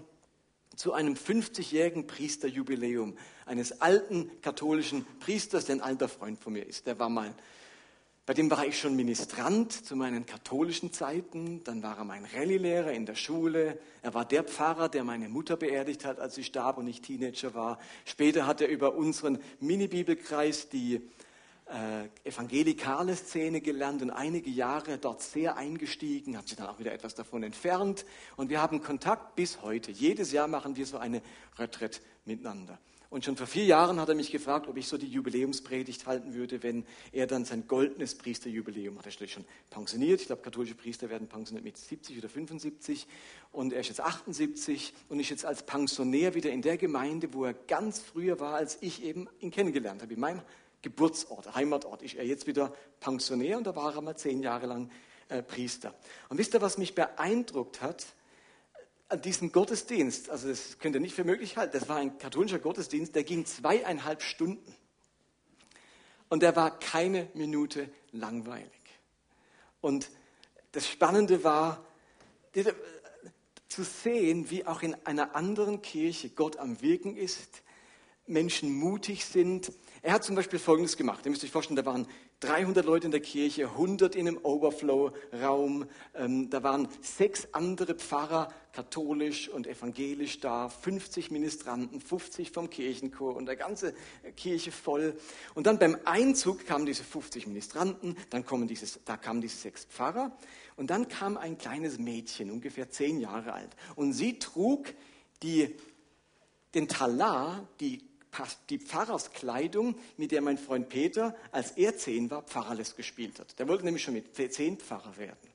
zu 0.76 0.94
einem 0.94 1.16
50-jährigen 1.16 2.08
Priesterjubiläum 2.08 3.18
eines 3.46 3.82
alten 3.82 4.32
katholischen 4.42 5.06
Priesters, 5.20 5.66
der 5.66 5.76
ein 5.76 5.82
alter 5.82 6.08
Freund 6.08 6.40
von 6.40 6.54
mir 6.54 6.66
ist. 6.66 6.88
Der 6.88 6.98
war 7.00 7.10
mal 7.10 7.34
Bei 8.32 8.36
dem 8.36 8.50
war 8.50 8.66
ich 8.66 8.80
schon 8.80 8.96
Ministrant 8.96 9.74
zu 9.74 9.98
meinen 9.98 10.26
katholischen 10.26 10.94
Zeiten. 10.94 11.66
Dann 11.66 11.84
war 11.84 11.98
er 11.98 12.06
mein 12.06 12.24
Rallye-Lehrer 12.24 12.94
in 12.94 13.06
der 13.06 13.16
Schule. 13.16 13.78
Er 14.04 14.14
war 14.14 14.24
der 14.24 14.46
Pfarrer, 14.46 14.88
der 14.88 15.04
meine 15.04 15.28
Mutter 15.28 15.58
beerdigt 15.58 16.06
hat, 16.06 16.18
als 16.22 16.36
sie 16.36 16.46
starb 16.46 16.78
und 16.78 16.88
ich 16.88 17.02
Teenager 17.02 17.54
war. 17.56 17.78
Später 18.06 18.48
hat 18.48 18.62
er 18.62 18.70
über 18.70 18.96
unseren 18.96 19.38
Mini-Bibelkreis 19.60 20.70
die 20.70 21.02
äh, 21.66 22.08
evangelikale 22.24 23.18
Szene 23.18 23.60
gelernt 23.60 24.02
und 24.02 24.12
einige 24.12 24.50
Jahre 24.50 24.98
dort 24.98 25.22
sehr 25.22 25.58
eingestiegen, 25.58 26.38
hat 26.38 26.48
sich 26.48 26.56
dann 26.56 26.68
auch 26.68 26.80
wieder 26.80 26.94
etwas 26.94 27.14
davon 27.16 27.44
entfernt 27.44 28.06
und 28.38 28.50
wir 28.50 28.62
haben 28.62 28.82
Kontakt 28.82 29.36
bis 29.36 29.62
heute. 29.62 29.92
Jedes 29.92 30.32
Jahr 30.32 30.48
machen 30.48 30.78
wir 30.78 30.86
so 30.86 30.98
eine 30.98 31.22
Retreat 31.60 32.00
miteinander. 32.24 32.80
Und 33.12 33.25
schon 33.25 33.36
vor 33.36 33.46
vier 33.46 33.65
Jahren 33.65 34.00
hat 34.00 34.08
er 34.08 34.15
mich 34.15 34.32
gefragt, 34.32 34.70
ob 34.70 34.77
ich 34.77 34.88
so 34.88 34.98
die 34.98 35.06
Jubiläumspredigt 35.06 36.08
halten 36.08 36.34
würde, 36.34 36.63
wenn 36.63 36.86
er 37.12 37.27
dann 37.27 37.44
sein 37.44 37.68
goldenes 37.68 38.15
Priesterjubiläum 38.15 38.98
hat. 38.98 39.06
Er 39.06 39.22
ist 39.22 39.32
schon 39.32 39.44
pensioniert. 39.70 40.22
Ich 40.22 40.27
glaube, 40.27 40.41
katholische 40.41 40.75
Priester 40.75 41.10
werden 41.10 41.27
pensioniert 41.27 41.65
mit 41.65 41.77
70 41.77 42.18
oder 42.18 42.30
75. 42.30 43.06
Und 43.51 43.74
er 43.74 43.82
ist 43.82 43.89
jetzt 43.89 44.00
78 44.00 44.94
und 45.10 45.20
ist 45.20 45.30
jetzt 45.30 45.44
als 45.44 45.63
Pensionär 45.63 46.36
wieder 46.36 46.51
in 46.51 46.62
der 46.62 46.77
Gemeinde, 46.77 47.34
wo 47.34 47.44
er 47.44 47.53
ganz 47.53 48.00
früher 48.00 48.39
war, 48.39 48.56
als 48.56 48.77
ich 48.80 49.03
eben 49.03 49.27
ihn 49.41 49.51
kennengelernt 49.51 50.01
habe, 50.01 50.13
in 50.13 50.20
meinem 50.22 50.41
Geburtsort, 50.82 51.53
Heimatort, 51.53 52.03
ist 52.03 52.15
er 52.15 52.25
jetzt 52.25 52.48
wieder 52.48 52.74
Pensionär 53.01 53.58
und 53.58 53.68
da 53.68 53.75
war 53.75 53.94
er 53.94 54.00
mal 54.00 54.15
zehn 54.15 54.41
Jahre 54.41 54.68
lang 54.68 54.89
äh, 55.27 55.44
Priester. 55.44 55.94
Und 56.30 56.38
wisst 56.38 56.53
ihr, 56.53 56.62
was 56.62 56.77
mich 56.77 56.96
beeindruckt 56.96 57.82
hat? 57.82 58.06
An 59.12 59.22
diesem 59.22 59.51
Gottesdienst, 59.51 60.30
also 60.30 60.48
das 60.48 60.80
könnt 60.80 60.96
ihr 60.96 61.01
nicht 61.01 61.13
für 61.13 61.25
möglich 61.25 61.58
halten, 61.58 61.77
das 61.77 61.89
war 61.89 61.98
ein 61.98 62.18
katholischer 62.18 62.60
Gottesdienst, 62.60 63.13
der 63.13 63.25
ging 63.25 63.46
zweieinhalb 63.46 64.22
Stunden. 64.22 64.74
Und 66.30 66.44
der 66.44 66.56
war 66.56 66.80
keine 66.80 67.27
Minute 67.34 67.89
langweilig. 68.13 68.72
Und 69.82 70.10
das 70.72 70.88
Spannende 70.88 71.44
war, 71.44 71.86
zu 73.68 73.84
sehen, 73.84 74.50
wie 74.50 74.65
auch 74.65 74.82
in 74.82 74.96
einer 75.06 75.36
anderen 75.36 75.82
Kirche 75.82 76.30
Gott 76.30 76.56
am 76.56 76.82
Wirken 76.82 77.18
ist, 77.18 77.63
Menschen 78.27 78.72
mutig 78.74 79.25
sind, 79.25 79.74
er 80.03 80.13
hat 80.13 80.24
zum 80.24 80.36
Beispiel 80.36 80.58
Folgendes 80.58 80.98
gemacht. 80.98 81.25
Ihr 81.25 81.29
müsst 81.29 81.43
euch 81.43 81.51
vorstellen, 81.51 81.75
da 81.75 81.86
waren 81.86 82.08
300 82.39 82.84
Leute 82.84 83.05
in 83.05 83.12
der 83.12 83.20
Kirche, 83.20 83.65
100 83.67 84.15
in 84.15 84.27
einem 84.27 84.39
Overflow-Raum. 84.41 85.86
Ähm, 86.15 86.50
da 86.50 86.63
waren 86.63 86.88
sechs 87.01 87.48
andere 87.51 87.93
Pfarrer, 87.93 88.51
katholisch 88.74 89.48
und 89.48 89.67
evangelisch 89.67 90.39
da, 90.39 90.70
50 90.70 91.29
Ministranten, 91.29 92.01
50 92.01 92.50
vom 92.50 92.72
Kirchenchor 92.72 93.36
und 93.36 93.46
der 93.46 93.58
ganze 93.58 93.93
Kirche 94.36 94.72
voll. 94.72 95.15
Und 95.53 95.67
dann 95.67 95.77
beim 95.77 95.96
Einzug 96.05 96.65
kamen 96.65 96.88
diese 96.88 97.03
50 97.03 97.46
Ministranten, 97.46 98.17
dann 98.31 98.43
kommen 98.43 98.67
dieses, 98.67 99.00
da 99.05 99.17
kamen 99.17 99.41
diese 99.41 99.58
sechs 99.58 99.86
Pfarrer 99.86 100.36
und 100.77 100.89
dann 100.89 101.10
kam 101.10 101.38
ein 101.38 101.60
kleines 101.60 102.00
Mädchen, 102.00 102.50
ungefähr 102.50 102.89
zehn 102.89 103.20
Jahre 103.20 103.53
alt. 103.53 103.75
Und 103.96 104.13
sie 104.13 104.39
trug 104.39 104.96
die, 105.43 105.75
den 106.74 106.88
Talar, 106.88 107.67
die 107.79 108.11
die 108.70 108.80
Pfarrerskleidung, 108.80 109.96
mit 110.18 110.32
der 110.32 110.42
mein 110.42 110.58
Freund 110.58 110.90
Peter, 110.90 111.36
als 111.52 111.72
er 111.72 111.98
zehn 111.98 112.32
war, 112.32 112.44
Pfarrerles 112.44 112.96
gespielt 112.96 113.40
hat. 113.40 113.60
Der 113.60 113.68
wollte 113.68 113.86
nämlich 113.86 114.04
schon 114.04 114.14
mit 114.14 114.36
zehn 114.36 114.78
Pfarrer 114.78 115.18
werden. 115.18 115.52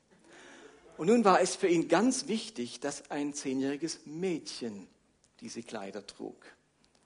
Und 0.97 1.07
nun 1.07 1.23
war 1.23 1.41
es 1.41 1.55
für 1.55 1.67
ihn 1.67 1.87
ganz 1.87 2.27
wichtig, 2.27 2.79
dass 2.79 3.11
ein 3.11 3.33
zehnjähriges 3.33 4.01
Mädchen 4.05 4.87
diese 5.41 5.61
Kleider 5.61 6.05
trug. 6.05 6.37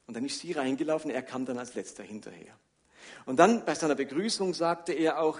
Und 0.07 0.15
dann 0.15 0.25
ist 0.25 0.39
sie 0.39 0.53
reingelaufen, 0.53 1.11
er 1.11 1.21
kam 1.21 1.45
dann 1.45 1.57
als 1.57 1.75
letzter 1.75 2.03
hinterher. 2.03 2.57
Und 3.25 3.37
dann 3.37 3.65
bei 3.65 3.75
seiner 3.75 3.95
Begrüßung 3.95 4.53
sagte 4.53 4.93
er 4.93 5.21
auch, 5.21 5.39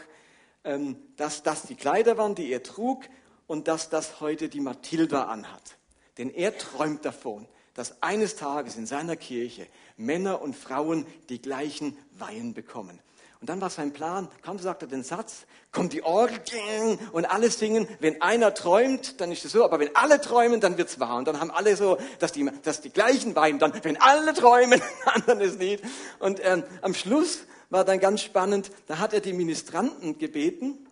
ähm, 0.63 0.97
dass 1.15 1.43
das 1.43 1.63
die 1.63 1.75
Kleider 1.75 2.17
waren, 2.17 2.35
die 2.35 2.51
er 2.51 2.63
trug 2.63 3.05
und 3.47 3.67
dass 3.67 3.89
das 3.89 4.19
heute 4.19 4.49
die 4.49 4.59
Mathilda 4.59 5.23
anhat. 5.23 5.77
Denn 6.17 6.29
er 6.29 6.57
träumt 6.57 7.05
davon, 7.05 7.47
dass 7.73 8.01
eines 8.01 8.35
Tages 8.35 8.75
in 8.75 8.85
seiner 8.85 9.15
Kirche 9.15 9.67
Männer 9.97 10.41
und 10.41 10.55
Frauen 10.55 11.05
die 11.29 11.41
gleichen 11.41 11.97
Weihen 12.17 12.53
bekommen. 12.53 12.99
Und 13.39 13.49
dann 13.49 13.59
war 13.59 13.71
sein 13.71 13.91
Plan, 13.91 14.27
kaum 14.43 14.59
sagt 14.59 14.83
er 14.83 14.87
den 14.87 15.03
Satz, 15.03 15.47
kommt 15.71 15.93
die 15.93 16.03
Orgel 16.03 16.99
und 17.11 17.25
alle 17.25 17.49
singen. 17.49 17.87
Wenn 17.99 18.21
einer 18.21 18.53
träumt, 18.53 19.19
dann 19.19 19.31
ist 19.31 19.43
es 19.43 19.53
so, 19.53 19.65
aber 19.65 19.79
wenn 19.79 19.95
alle 19.95 20.21
träumen, 20.21 20.61
dann 20.61 20.77
wird's 20.77 20.99
wahr. 20.99 21.17
Und 21.17 21.27
dann 21.27 21.39
haben 21.39 21.49
alle 21.49 21.75
so, 21.75 21.97
dass 22.19 22.31
die, 22.31 22.47
dass 22.61 22.81
die 22.81 22.91
gleichen 22.91 23.35
weinen. 23.35 23.57
Dann, 23.57 23.73
wenn 23.83 23.99
alle 23.99 24.35
träumen, 24.35 24.79
dann 25.25 25.41
ist 25.41 25.59
Lied. 25.59 25.81
Und 26.19 26.39
ähm, 26.43 26.63
am 26.83 26.93
Schluss 26.93 27.45
war 27.71 27.83
dann 27.83 27.99
ganz 27.99 28.21
spannend, 28.21 28.69
da 28.85 28.99
hat 28.99 29.11
er 29.11 29.21
die 29.21 29.33
Ministranten 29.33 30.19
gebeten, 30.19 30.87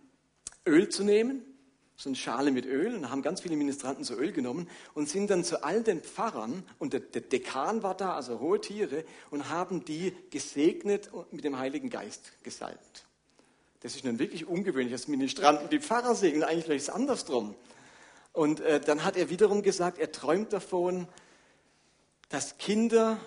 Öl 0.66 0.88
zu 0.88 1.04
nehmen 1.04 1.49
so 2.00 2.08
eine 2.08 2.16
Schale 2.16 2.50
mit 2.50 2.64
Öl 2.64 2.94
und 2.94 3.10
haben 3.10 3.20
ganz 3.20 3.42
viele 3.42 3.56
Ministranten 3.56 4.04
so 4.04 4.14
Öl 4.14 4.32
genommen 4.32 4.70
und 4.94 5.10
sind 5.10 5.28
dann 5.28 5.44
zu 5.44 5.62
all 5.62 5.82
den 5.82 6.00
Pfarrern 6.00 6.64
und 6.78 6.94
der, 6.94 7.00
der 7.00 7.20
Dekan 7.20 7.82
war 7.82 7.94
da, 7.94 8.14
also 8.14 8.40
hohe 8.40 8.58
Tiere, 8.58 9.04
und 9.28 9.50
haben 9.50 9.84
die 9.84 10.14
gesegnet 10.30 11.12
und 11.12 11.30
mit 11.34 11.44
dem 11.44 11.58
Heiligen 11.58 11.90
Geist 11.90 12.32
gesalbt. 12.42 13.04
Das 13.80 13.96
ist 13.96 14.04
nun 14.06 14.18
wirklich 14.18 14.46
ungewöhnlich, 14.46 14.92
dass 14.92 15.08
Ministranten 15.08 15.68
die 15.68 15.78
Pfarrer 15.78 16.14
segnen, 16.14 16.42
eigentlich 16.42 16.78
ist 16.78 16.88
es 16.88 16.90
andersrum. 16.90 17.54
Und 18.32 18.60
äh, 18.60 18.80
dann 18.80 19.04
hat 19.04 19.18
er 19.18 19.28
wiederum 19.28 19.60
gesagt, 19.60 19.98
er 19.98 20.10
träumt 20.10 20.54
davon, 20.54 21.06
dass 22.30 22.56
Kinder 22.56 23.18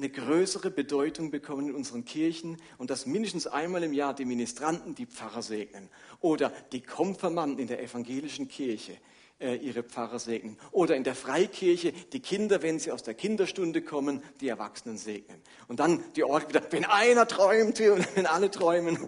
eine 0.00 0.08
größere 0.08 0.70
Bedeutung 0.70 1.30
bekommen 1.30 1.68
in 1.68 1.74
unseren 1.74 2.06
Kirchen 2.06 2.56
und 2.78 2.88
dass 2.88 3.04
mindestens 3.04 3.46
einmal 3.46 3.82
im 3.82 3.92
Jahr 3.92 4.14
die 4.14 4.24
Ministranten 4.24 4.94
die 4.94 5.04
Pfarrer 5.04 5.42
segnen 5.42 5.90
oder 6.20 6.50
die 6.72 6.80
Konfirmanden 6.80 7.58
in 7.58 7.66
der 7.66 7.82
evangelischen 7.82 8.48
Kirche 8.48 8.96
äh, 9.38 9.56
ihre 9.56 9.82
Pfarrer 9.82 10.18
segnen 10.18 10.56
oder 10.72 10.96
in 10.96 11.04
der 11.04 11.14
Freikirche 11.14 11.92
die 12.14 12.20
Kinder, 12.20 12.62
wenn 12.62 12.78
sie 12.78 12.92
aus 12.92 13.02
der 13.02 13.12
Kinderstunde 13.12 13.82
kommen, 13.82 14.22
die 14.40 14.48
Erwachsenen 14.48 14.96
segnen. 14.96 15.42
Und 15.68 15.80
dann 15.80 16.02
die 16.16 16.24
Orte 16.24 16.48
wieder, 16.48 16.62
wenn 16.70 16.86
einer 16.86 17.28
träumt 17.28 17.78
und 17.80 18.08
wenn 18.16 18.24
alle 18.24 18.50
träumen. 18.50 18.98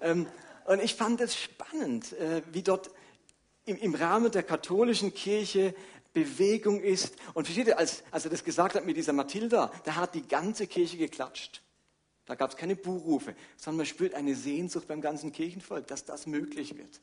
Ähm, 0.00 0.26
und 0.64 0.82
ich 0.82 0.96
fand 0.96 1.20
es 1.20 1.36
spannend, 1.36 2.12
äh, 2.14 2.42
wie 2.52 2.62
dort 2.62 2.90
im 3.66 3.94
Rahmen 3.94 4.32
der 4.32 4.42
katholischen 4.42 5.14
Kirche 5.14 5.76
Bewegung 6.12 6.80
ist. 6.80 7.14
Und 7.34 7.44
versteht 7.44 7.68
ihr, 7.68 7.78
als, 7.78 8.02
als 8.10 8.24
er 8.24 8.30
das 8.30 8.44
gesagt 8.44 8.74
hat 8.74 8.84
mit 8.84 8.96
dieser 8.96 9.12
Mathilda, 9.12 9.72
da 9.84 9.96
hat 9.96 10.14
die 10.14 10.26
ganze 10.26 10.66
Kirche 10.66 10.96
geklatscht. 10.96 11.62
Da 12.26 12.34
gab 12.34 12.50
es 12.50 12.56
keine 12.56 12.76
Buhrufe, 12.76 13.34
sondern 13.56 13.78
man 13.78 13.86
spürt 13.86 14.14
eine 14.14 14.34
Sehnsucht 14.34 14.86
beim 14.86 15.00
ganzen 15.00 15.32
Kirchenvolk, 15.32 15.86
dass 15.88 16.04
das 16.04 16.26
möglich 16.26 16.76
wird. 16.76 17.00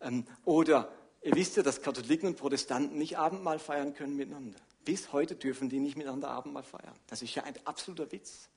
Ähm, 0.00 0.26
oder 0.44 0.92
ihr 1.22 1.34
wisst 1.34 1.56
ja, 1.56 1.62
dass 1.62 1.80
Katholiken 1.80 2.28
und 2.28 2.36
Protestanten 2.36 2.98
nicht 2.98 3.16
Abendmahl 3.16 3.58
feiern 3.58 3.94
können 3.94 4.16
miteinander. 4.16 4.58
Bis 4.84 5.12
heute 5.12 5.34
dürfen 5.34 5.70
die 5.70 5.80
nicht 5.80 5.96
miteinander 5.96 6.28
Abendmahl 6.28 6.62
feiern. 6.62 6.94
Das 7.06 7.22
ist 7.22 7.34
ja 7.34 7.44
ein 7.44 7.54
absoluter 7.64 8.12
Witz. 8.12 8.48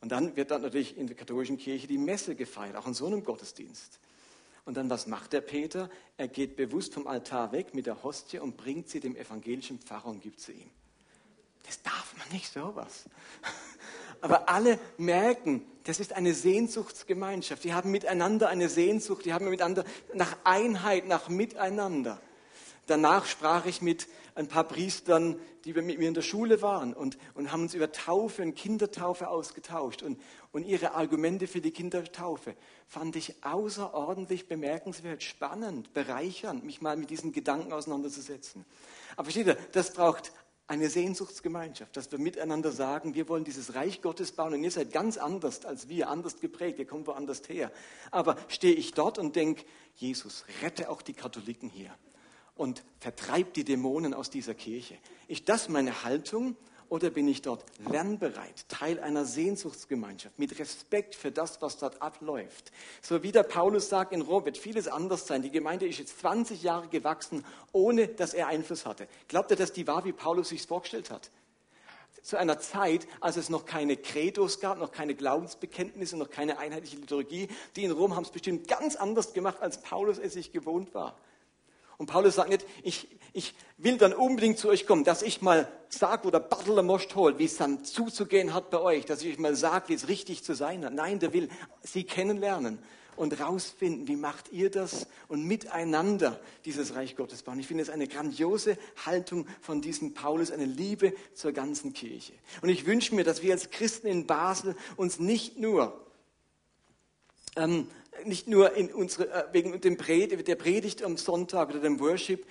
Und 0.00 0.12
dann 0.12 0.36
wird 0.36 0.50
dann 0.50 0.62
natürlich 0.62 0.96
in 0.96 1.08
der 1.08 1.16
katholischen 1.16 1.58
Kirche 1.58 1.86
die 1.86 1.98
Messe 1.98 2.34
gefeiert, 2.34 2.76
auch 2.76 2.86
in 2.86 2.94
so 2.94 3.06
einem 3.06 3.24
Gottesdienst. 3.24 3.98
Und 4.70 4.76
dann, 4.76 4.88
was 4.88 5.08
macht 5.08 5.32
der 5.32 5.40
Peter? 5.40 5.90
Er 6.16 6.28
geht 6.28 6.54
bewusst 6.54 6.94
vom 6.94 7.08
Altar 7.08 7.50
weg 7.50 7.74
mit 7.74 7.86
der 7.86 8.04
Hostie 8.04 8.38
und 8.38 8.56
bringt 8.56 8.88
sie 8.88 9.00
dem 9.00 9.16
evangelischen 9.16 9.80
Pfarrer 9.80 10.06
und 10.06 10.22
gibt 10.22 10.38
sie 10.38 10.52
ihm. 10.52 10.70
Das 11.66 11.82
darf 11.82 12.14
man 12.16 12.28
nicht 12.30 12.52
sowas. 12.52 13.06
Aber 14.20 14.48
alle 14.48 14.78
merken, 14.96 15.66
das 15.82 15.98
ist 15.98 16.12
eine 16.12 16.34
Sehnsuchtsgemeinschaft. 16.34 17.64
Die 17.64 17.74
haben 17.74 17.90
miteinander 17.90 18.48
eine 18.48 18.68
Sehnsucht, 18.68 19.24
die 19.24 19.32
haben 19.32 19.50
miteinander 19.50 19.84
nach 20.14 20.36
Einheit, 20.44 21.08
nach 21.08 21.28
Miteinander. 21.28 22.20
Danach 22.90 23.24
sprach 23.24 23.66
ich 23.66 23.82
mit 23.82 24.08
ein 24.34 24.48
paar 24.48 24.64
Priestern, 24.64 25.38
die 25.64 25.74
mit 25.74 26.00
mir 26.00 26.08
in 26.08 26.14
der 26.14 26.22
Schule 26.22 26.60
waren 26.60 26.92
und, 26.92 27.18
und 27.34 27.52
haben 27.52 27.62
uns 27.62 27.74
über 27.74 27.92
Taufe 27.92 28.42
und 28.42 28.56
Kindertaufe 28.56 29.28
ausgetauscht. 29.28 30.02
Und, 30.02 30.20
und 30.50 30.64
ihre 30.64 30.94
Argumente 30.94 31.46
für 31.46 31.60
die 31.60 31.70
Kindertaufe 31.70 32.56
fand 32.88 33.14
ich 33.14 33.44
außerordentlich 33.44 34.48
bemerkenswert, 34.48 35.22
spannend, 35.22 35.92
bereichernd, 35.94 36.64
mich 36.64 36.80
mal 36.80 36.96
mit 36.96 37.10
diesen 37.10 37.30
Gedanken 37.30 37.72
auseinanderzusetzen. 37.72 38.64
Aber 39.12 39.26
versteht 39.26 39.46
ihr, 39.46 39.56
das 39.70 39.92
braucht 39.92 40.32
eine 40.66 40.90
Sehnsuchtsgemeinschaft, 40.90 41.96
dass 41.96 42.10
wir 42.10 42.18
miteinander 42.18 42.72
sagen, 42.72 43.14
wir 43.14 43.28
wollen 43.28 43.44
dieses 43.44 43.76
Reich 43.76 44.02
Gottes 44.02 44.32
bauen 44.32 44.54
und 44.54 44.64
ihr 44.64 44.70
seid 44.72 44.90
ganz 44.90 45.16
anders 45.16 45.64
als 45.64 45.88
wir, 45.88 46.08
anders 46.08 46.40
geprägt, 46.40 46.80
ihr 46.80 46.88
kommt 46.88 47.06
woanders 47.06 47.48
her. 47.48 47.70
Aber 48.10 48.34
stehe 48.48 48.74
ich 48.74 48.94
dort 48.94 49.20
und 49.20 49.36
denke, 49.36 49.64
Jesus, 49.94 50.44
rette 50.60 50.90
auch 50.90 51.02
die 51.02 51.14
Katholiken 51.14 51.68
hier 51.68 51.94
und 52.60 52.84
vertreibt 52.98 53.56
die 53.56 53.64
Dämonen 53.64 54.12
aus 54.12 54.28
dieser 54.28 54.52
Kirche. 54.52 54.98
Ist 55.28 55.48
das 55.48 55.70
meine 55.70 56.04
Haltung 56.04 56.56
oder 56.90 57.08
bin 57.08 57.26
ich 57.26 57.40
dort 57.40 57.64
lernbereit, 57.90 58.68
Teil 58.68 59.00
einer 59.00 59.24
Sehnsuchtsgemeinschaft, 59.24 60.38
mit 60.38 60.58
Respekt 60.58 61.14
für 61.14 61.32
das, 61.32 61.62
was 61.62 61.78
dort 61.78 62.02
abläuft? 62.02 62.70
So 63.00 63.22
wie 63.22 63.32
der 63.32 63.44
Paulus 63.44 63.88
sagt, 63.88 64.12
in 64.12 64.20
Rom 64.20 64.44
wird 64.44 64.58
vieles 64.58 64.88
anders 64.88 65.26
sein. 65.26 65.40
Die 65.40 65.50
Gemeinde 65.50 65.88
ist 65.88 66.00
jetzt 66.00 66.20
20 66.20 66.62
Jahre 66.62 66.88
gewachsen, 66.88 67.46
ohne 67.72 68.08
dass 68.08 68.34
er 68.34 68.48
Einfluss 68.48 68.84
hatte. 68.84 69.08
Glaubt 69.26 69.50
er, 69.50 69.56
dass 69.56 69.72
die 69.72 69.86
war, 69.86 70.04
wie 70.04 70.12
Paulus 70.12 70.50
sich 70.50 70.66
vorgestellt 70.66 71.10
hat? 71.10 71.30
zu 72.22 72.36
einer 72.36 72.58
Zeit, 72.58 73.06
als 73.20 73.38
es 73.38 73.48
noch 73.48 73.64
keine 73.64 73.96
Credos 73.96 74.60
gab, 74.60 74.78
noch 74.78 74.92
keine 74.92 75.14
Glaubensbekenntnisse, 75.14 76.18
noch 76.18 76.28
keine 76.28 76.58
einheitliche 76.58 76.98
Liturgie. 76.98 77.48
Die 77.76 77.84
in 77.84 77.92
Rom 77.92 78.14
haben 78.14 78.24
es 78.24 78.30
bestimmt 78.30 78.68
ganz 78.68 78.94
anders 78.94 79.32
gemacht, 79.32 79.62
als 79.62 79.80
Paulus 79.80 80.18
es 80.18 80.34
sich 80.34 80.52
gewohnt 80.52 80.92
war. 80.92 81.16
Und 82.00 82.06
Paulus 82.06 82.36
sagt 82.36 82.48
nicht, 82.48 82.64
ich, 82.82 83.08
ich 83.34 83.54
will 83.76 83.98
dann 83.98 84.14
unbedingt 84.14 84.56
zu 84.56 84.70
euch 84.70 84.86
kommen, 84.86 85.04
dass 85.04 85.20
ich 85.20 85.42
mal 85.42 85.70
sage, 85.90 86.24
wo 86.24 86.30
der 86.30 86.40
Bartler 86.40 86.82
holt, 87.14 87.38
wie 87.38 87.44
es 87.44 87.58
dann 87.58 87.84
zuzugehen 87.84 88.54
hat 88.54 88.70
bei 88.70 88.80
euch, 88.80 89.04
dass 89.04 89.20
ich 89.20 89.34
euch 89.34 89.38
mal 89.38 89.54
sage, 89.54 89.90
wie 89.90 89.94
es 89.94 90.08
richtig 90.08 90.42
zu 90.42 90.54
sein 90.54 90.82
hat. 90.82 90.94
Nein, 90.94 91.18
der 91.18 91.34
will 91.34 91.50
sie 91.82 92.04
kennenlernen 92.04 92.78
und 93.16 93.38
rausfinden, 93.38 94.08
wie 94.08 94.16
macht 94.16 94.50
ihr 94.50 94.70
das 94.70 95.08
und 95.28 95.44
miteinander 95.44 96.40
dieses 96.64 96.94
Reich 96.94 97.16
Gottes 97.16 97.42
bauen. 97.42 97.60
Ich 97.60 97.66
finde 97.66 97.82
es 97.82 97.90
eine 97.90 98.08
grandiose 98.08 98.78
Haltung 99.04 99.46
von 99.60 99.82
diesem 99.82 100.14
Paulus, 100.14 100.50
eine 100.50 100.64
Liebe 100.64 101.12
zur 101.34 101.52
ganzen 101.52 101.92
Kirche. 101.92 102.32
Und 102.62 102.70
ich 102.70 102.86
wünsche 102.86 103.14
mir, 103.14 103.24
dass 103.24 103.42
wir 103.42 103.52
als 103.52 103.68
Christen 103.68 104.06
in 104.06 104.26
Basel 104.26 104.74
uns 104.96 105.18
nicht 105.20 105.58
nur 105.58 106.00
ähm, 107.56 107.88
nicht 108.24 108.48
nur 108.48 108.74
in 108.74 108.92
unsere, 108.92 109.30
äh, 109.30 109.44
wegen 109.52 109.80
dem 109.80 109.96
Pred 109.96 110.46
der 110.46 110.56
Predigt 110.56 111.02
am 111.02 111.16
Sonntag 111.16 111.70
oder 111.70 111.80
dem 111.80 112.00
Worship 112.00 112.46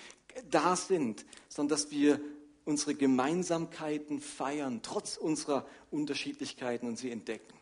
da 0.49 0.75
sind, 0.75 1.25
sondern 1.47 1.77
dass 1.77 1.91
wir 1.91 2.19
unsere 2.65 2.93
Gemeinsamkeiten 2.95 4.21
feiern, 4.21 4.81
trotz 4.83 5.17
unserer 5.17 5.65
Unterschiedlichkeiten 5.91 6.87
und 6.87 6.97
sie 6.97 7.11
entdecken. 7.11 7.53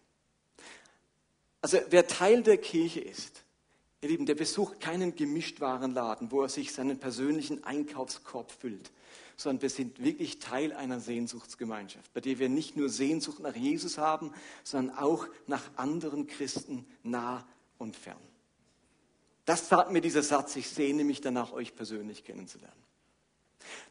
Also 1.62 1.80
wer 1.90 2.08
Teil 2.08 2.44
der 2.44 2.58
Kirche 2.58 3.00
ist, 3.00 3.44
ihr 4.02 4.10
Lieben, 4.10 4.26
der 4.26 4.36
besucht 4.36 4.80
keinen 4.80 5.16
Gemischtwarenladen, 5.16 6.32
wo 6.32 6.42
er 6.42 6.50
sich 6.50 6.74
seinen 6.74 7.00
persönlichen 7.00 7.64
Einkaufskorb 7.64 8.52
füllt, 8.52 8.92
sondern 9.38 9.62
wir 9.62 9.70
sind 9.70 10.04
wirklich 10.04 10.40
Teil 10.40 10.74
einer 10.74 11.00
Sehnsuchtsgemeinschaft, 11.00 12.12
bei 12.14 12.22
der 12.22 12.40
wir 12.40 12.50
nicht 12.50 12.76
nur 12.76 12.90
Sehnsucht 12.90 13.40
nach 13.40 13.56
Jesus 13.56 13.98
haben, 13.98 14.34
sondern 14.64 14.98
auch 14.98 15.28
nach 15.46 15.64
anderen 15.76 16.28
Christen 16.28 16.86
nah 17.04 17.48
und 17.78 17.96
fern. 17.96 18.18
Das 19.46 19.70
sagt 19.70 19.92
mir 19.92 20.02
dieser 20.02 20.24
Satz, 20.24 20.56
ich 20.56 20.70
sehne 20.70 21.04
mich 21.04 21.22
danach, 21.22 21.54
euch 21.54 21.76
persönlich 21.76 22.26
kennenzulernen. 22.26 22.76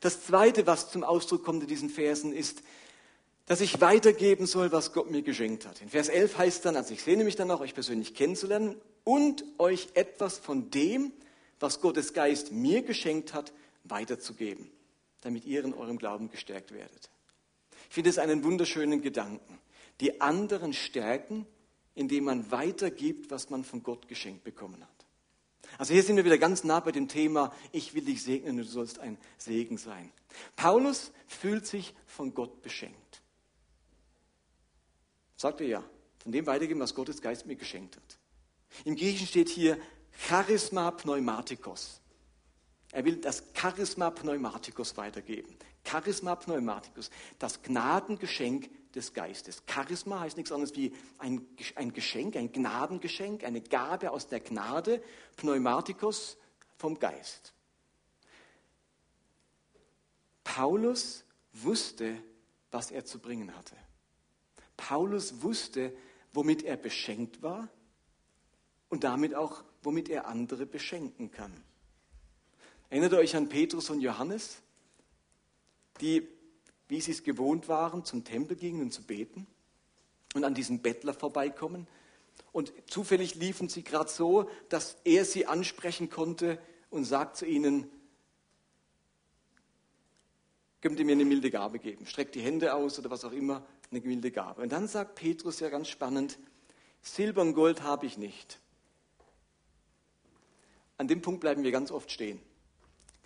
Das 0.00 0.24
Zweite, 0.24 0.66
was 0.66 0.90
zum 0.90 1.04
Ausdruck 1.04 1.44
kommt 1.44 1.62
in 1.62 1.68
diesen 1.68 1.90
Versen, 1.90 2.32
ist, 2.32 2.62
dass 3.46 3.60
ich 3.60 3.80
weitergeben 3.80 4.46
soll, 4.46 4.72
was 4.72 4.92
Gott 4.92 5.10
mir 5.10 5.22
geschenkt 5.22 5.66
hat. 5.66 5.80
In 5.80 5.88
Vers 5.88 6.08
11 6.08 6.38
heißt 6.38 6.64
dann, 6.64 6.76
also 6.76 6.92
ich 6.92 7.02
sehne 7.02 7.24
mich 7.24 7.36
danach, 7.36 7.60
euch 7.60 7.74
persönlich 7.74 8.14
kennenzulernen 8.14 8.74
und 9.04 9.44
euch 9.58 9.88
etwas 9.94 10.38
von 10.38 10.70
dem, 10.70 11.12
was 11.60 11.80
Gottes 11.80 12.12
Geist 12.12 12.52
mir 12.52 12.82
geschenkt 12.82 13.32
hat, 13.32 13.52
weiterzugeben, 13.84 14.68
damit 15.20 15.44
ihr 15.44 15.64
in 15.64 15.74
eurem 15.74 15.98
Glauben 15.98 16.30
gestärkt 16.30 16.72
werdet. 16.72 17.10
Ich 17.88 17.94
finde 17.94 18.10
es 18.10 18.18
einen 18.18 18.44
wunderschönen 18.44 19.02
Gedanken. 19.02 19.58
Die 20.00 20.20
anderen 20.20 20.72
stärken, 20.72 21.46
indem 21.94 22.24
man 22.24 22.50
weitergibt, 22.50 23.30
was 23.30 23.50
man 23.50 23.64
von 23.64 23.82
Gott 23.82 24.08
geschenkt 24.08 24.44
bekommen 24.44 24.82
hat. 24.82 25.06
Also 25.78 25.92
hier 25.92 26.02
sind 26.02 26.16
wir 26.16 26.24
wieder 26.24 26.38
ganz 26.38 26.64
nah 26.64 26.80
bei 26.80 26.92
dem 26.92 27.08
Thema, 27.08 27.52
ich 27.72 27.94
will 27.94 28.04
dich 28.04 28.22
segnen 28.22 28.50
und 28.52 28.58
du 28.58 28.64
sollst 28.64 28.98
ein 28.98 29.18
Segen 29.36 29.78
sein. 29.78 30.12
Paulus 30.54 31.12
fühlt 31.26 31.66
sich 31.66 31.94
von 32.06 32.34
Gott 32.34 32.62
beschenkt. 32.62 33.22
Sagt 35.36 35.60
er 35.60 35.66
ja, 35.66 35.84
von 36.18 36.32
dem 36.32 36.46
weitergeben, 36.46 36.80
was 36.80 36.94
Gottes 36.94 37.20
Geist 37.20 37.46
mir 37.46 37.56
geschenkt 37.56 37.96
hat. 37.96 38.18
Im 38.84 38.96
Griechischen 38.96 39.26
steht 39.26 39.48
hier 39.48 39.78
Charisma 40.28 40.90
Pneumatikos. 40.90 42.00
Er 42.96 43.04
will 43.04 43.16
das 43.18 43.42
Charisma 43.52 44.08
Pneumatikos 44.08 44.96
weitergeben. 44.96 45.54
Charisma 45.84 46.34
Pneumatikos, 46.34 47.10
das 47.38 47.60
Gnadengeschenk 47.60 48.70
des 48.94 49.12
Geistes. 49.12 49.62
Charisma 49.66 50.20
heißt 50.20 50.38
nichts 50.38 50.50
anderes 50.50 50.74
wie 50.76 50.94
ein, 51.18 51.46
Geschenk, 51.92 52.36
ein 52.36 52.50
Gnadengeschenk, 52.50 53.44
eine 53.44 53.60
Gabe 53.60 54.12
aus 54.12 54.28
der 54.28 54.40
Gnade, 54.40 55.02
Pneumatikos 55.36 56.38
vom 56.78 56.98
Geist. 56.98 57.52
Paulus 60.42 61.26
wusste, 61.52 62.16
was 62.70 62.90
er 62.90 63.04
zu 63.04 63.18
bringen 63.18 63.54
hatte. 63.54 63.76
Paulus 64.78 65.42
wusste, 65.42 65.94
womit 66.32 66.62
er 66.62 66.78
beschenkt 66.78 67.42
war 67.42 67.68
und 68.88 69.04
damit 69.04 69.34
auch, 69.34 69.64
womit 69.82 70.08
er 70.08 70.28
andere 70.28 70.64
beschenken 70.64 71.30
kann. 71.30 71.62
Erinnert 72.90 73.12
ihr 73.12 73.18
euch 73.18 73.36
an 73.36 73.48
Petrus 73.48 73.90
und 73.90 74.00
Johannes, 74.00 74.62
die 76.00 76.28
wie 76.88 77.00
sie 77.00 77.12
es 77.12 77.22
gewohnt 77.22 77.68
waren, 77.68 78.04
zum 78.04 78.24
Tempel 78.24 78.56
gingen 78.56 78.82
und 78.82 78.92
zu 78.92 79.02
beten 79.02 79.46
und 80.34 80.44
an 80.44 80.54
diesem 80.54 80.80
Bettler 80.80 81.14
vorbeikommen. 81.14 81.86
Und 82.52 82.72
zufällig 82.86 83.34
liefen 83.34 83.68
sie 83.68 83.82
gerade 83.82 84.10
so, 84.10 84.48
dass 84.68 84.96
er 85.04 85.24
sie 85.24 85.46
ansprechen 85.46 86.10
konnte 86.10 86.58
und 86.90 87.04
sagt 87.04 87.36
zu 87.36 87.46
ihnen, 87.46 87.90
könnt 90.80 90.98
ihr 90.98 91.04
mir 91.04 91.12
eine 91.12 91.24
milde 91.24 91.50
Gabe 91.50 91.78
geben, 91.78 92.06
streckt 92.06 92.34
die 92.34 92.40
Hände 92.40 92.74
aus 92.74 92.98
oder 92.98 93.10
was 93.10 93.24
auch 93.24 93.32
immer, 93.32 93.66
eine 93.90 94.00
milde 94.00 94.30
Gabe. 94.30 94.62
Und 94.62 94.70
dann 94.70 94.86
sagt 94.86 95.16
Petrus 95.16 95.60
ja 95.60 95.68
ganz 95.68 95.88
spannend, 95.88 96.38
Silber 97.02 97.42
und 97.42 97.54
Gold 97.54 97.82
habe 97.82 98.06
ich 98.06 98.16
nicht. 98.16 98.58
An 100.98 101.08
dem 101.08 101.20
Punkt 101.20 101.40
bleiben 101.40 101.62
wir 101.62 101.72
ganz 101.72 101.90
oft 101.90 102.10
stehen. 102.10 102.40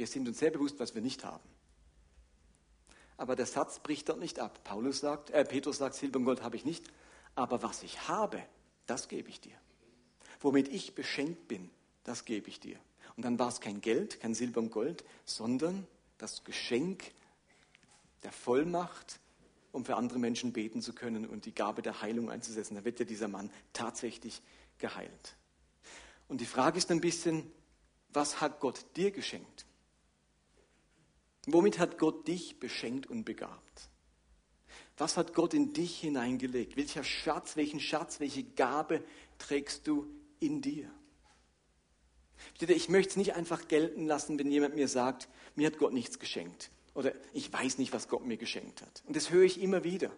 Wir 0.01 0.07
sind 0.07 0.27
uns 0.27 0.39
sehr 0.39 0.51
bewusst, 0.51 0.81
was 0.81 0.95
wir 0.95 1.03
nicht 1.03 1.25
haben 1.25 1.49
aber 3.21 3.37
der 3.37 3.45
Satz 3.45 3.81
bricht 3.81 4.09
dort 4.09 4.19
nicht 4.19 4.39
ab. 4.39 4.65
Paulus 4.65 5.01
sagt, 5.01 5.29
äh, 5.29 5.45
Petrus 5.45 5.77
sagt, 5.77 5.95
Silber 5.95 6.19
und 6.19 6.25
Gold 6.25 6.43
habe 6.43 6.57
ich 6.57 6.65
nicht, 6.65 6.91
aber 7.35 7.63
was 7.63 7.83
ich 7.83 8.09
habe, 8.09 8.43
das 8.87 9.09
gebe 9.09 9.29
ich 9.29 9.43
dir. 9.43 9.53
Womit 10.41 10.69
ich 10.69 10.95
beschenkt 10.95 11.47
bin, 11.47 11.69
das 12.03 12.25
gebe 12.25 12.49
ich 12.49 12.61
dir. 12.61 12.79
Und 13.17 13.25
dann 13.27 13.39
war 13.39 13.49
es 13.49 13.61
kein 13.61 13.83
Geld, 13.83 14.21
kein 14.21 14.33
Silber 14.33 14.61
und 14.61 14.71
Gold, 14.71 15.05
sondern 15.27 15.87
das 16.17 16.45
Geschenk 16.45 17.13
der 18.23 18.33
Vollmacht, 18.33 19.21
um 19.71 19.85
für 19.85 19.97
andere 19.97 20.19
Menschen 20.19 20.55
beten 20.55 20.81
zu 20.81 20.95
können 20.95 21.27
und 21.27 21.45
die 21.45 21.55
Gabe 21.55 21.83
der 21.83 22.01
Heilung 22.01 22.31
einzusetzen. 22.31 22.75
Da 22.75 22.87
wird 22.87 23.01
ja 23.01 23.05
dieser 23.05 23.29
Mann 23.29 23.51
tatsächlich 23.75 24.41
geheilt. 24.79 25.37
Und 26.27 26.41
die 26.41 26.47
Frage 26.47 26.79
ist 26.79 26.91
ein 26.91 27.03
bisschen, 27.03 27.53
was 28.15 28.41
hat 28.41 28.61
Gott 28.61 28.87
dir 28.97 29.11
geschenkt? 29.11 29.67
Womit 31.46 31.79
hat 31.79 31.98
Gott 31.98 32.29
dich 32.29 32.59
beschenkt 32.61 33.07
und 33.07 33.24
begabt? 33.24 33.90
Was 34.98 35.16
hat 35.16 35.33
Gott 35.33 35.55
in 35.55 35.72
dich 35.72 35.98
hineingelegt? 35.98 36.76
Welcher 36.76 37.05
Schatz, 37.05 37.57
welchen 37.57 37.81
Schatz, 37.81 38.20
welche 38.20 38.44
Gabe 38.44 39.03
trägst 39.38 39.87
du 39.87 40.07
in 40.40 40.61
dir? 40.61 40.90
Ich 42.61 42.88
möchte 42.88 43.11
es 43.11 43.16
nicht 43.16 43.35
einfach 43.35 43.68
gelten 43.68 44.07
lassen, 44.07 44.38
wenn 44.38 44.50
jemand 44.50 44.74
mir 44.74 44.88
sagt, 44.88 45.29
mir 45.57 45.66
hat 45.66 45.79
Gott 45.79 45.92
nichts 45.92 46.18
geschenkt. 46.18 46.70
Oder 46.94 47.14
ich 47.33 47.50
weiß 47.53 47.79
nicht, 47.79 47.92
was 47.92 48.09
Gott 48.09 48.26
mir 48.26 48.37
geschenkt 48.37 48.83
hat. 48.83 49.03
Und 49.07 49.16
das 49.16 49.31
höre 49.31 49.44
ich 49.44 49.61
immer 49.61 49.85
wieder. 49.85 50.11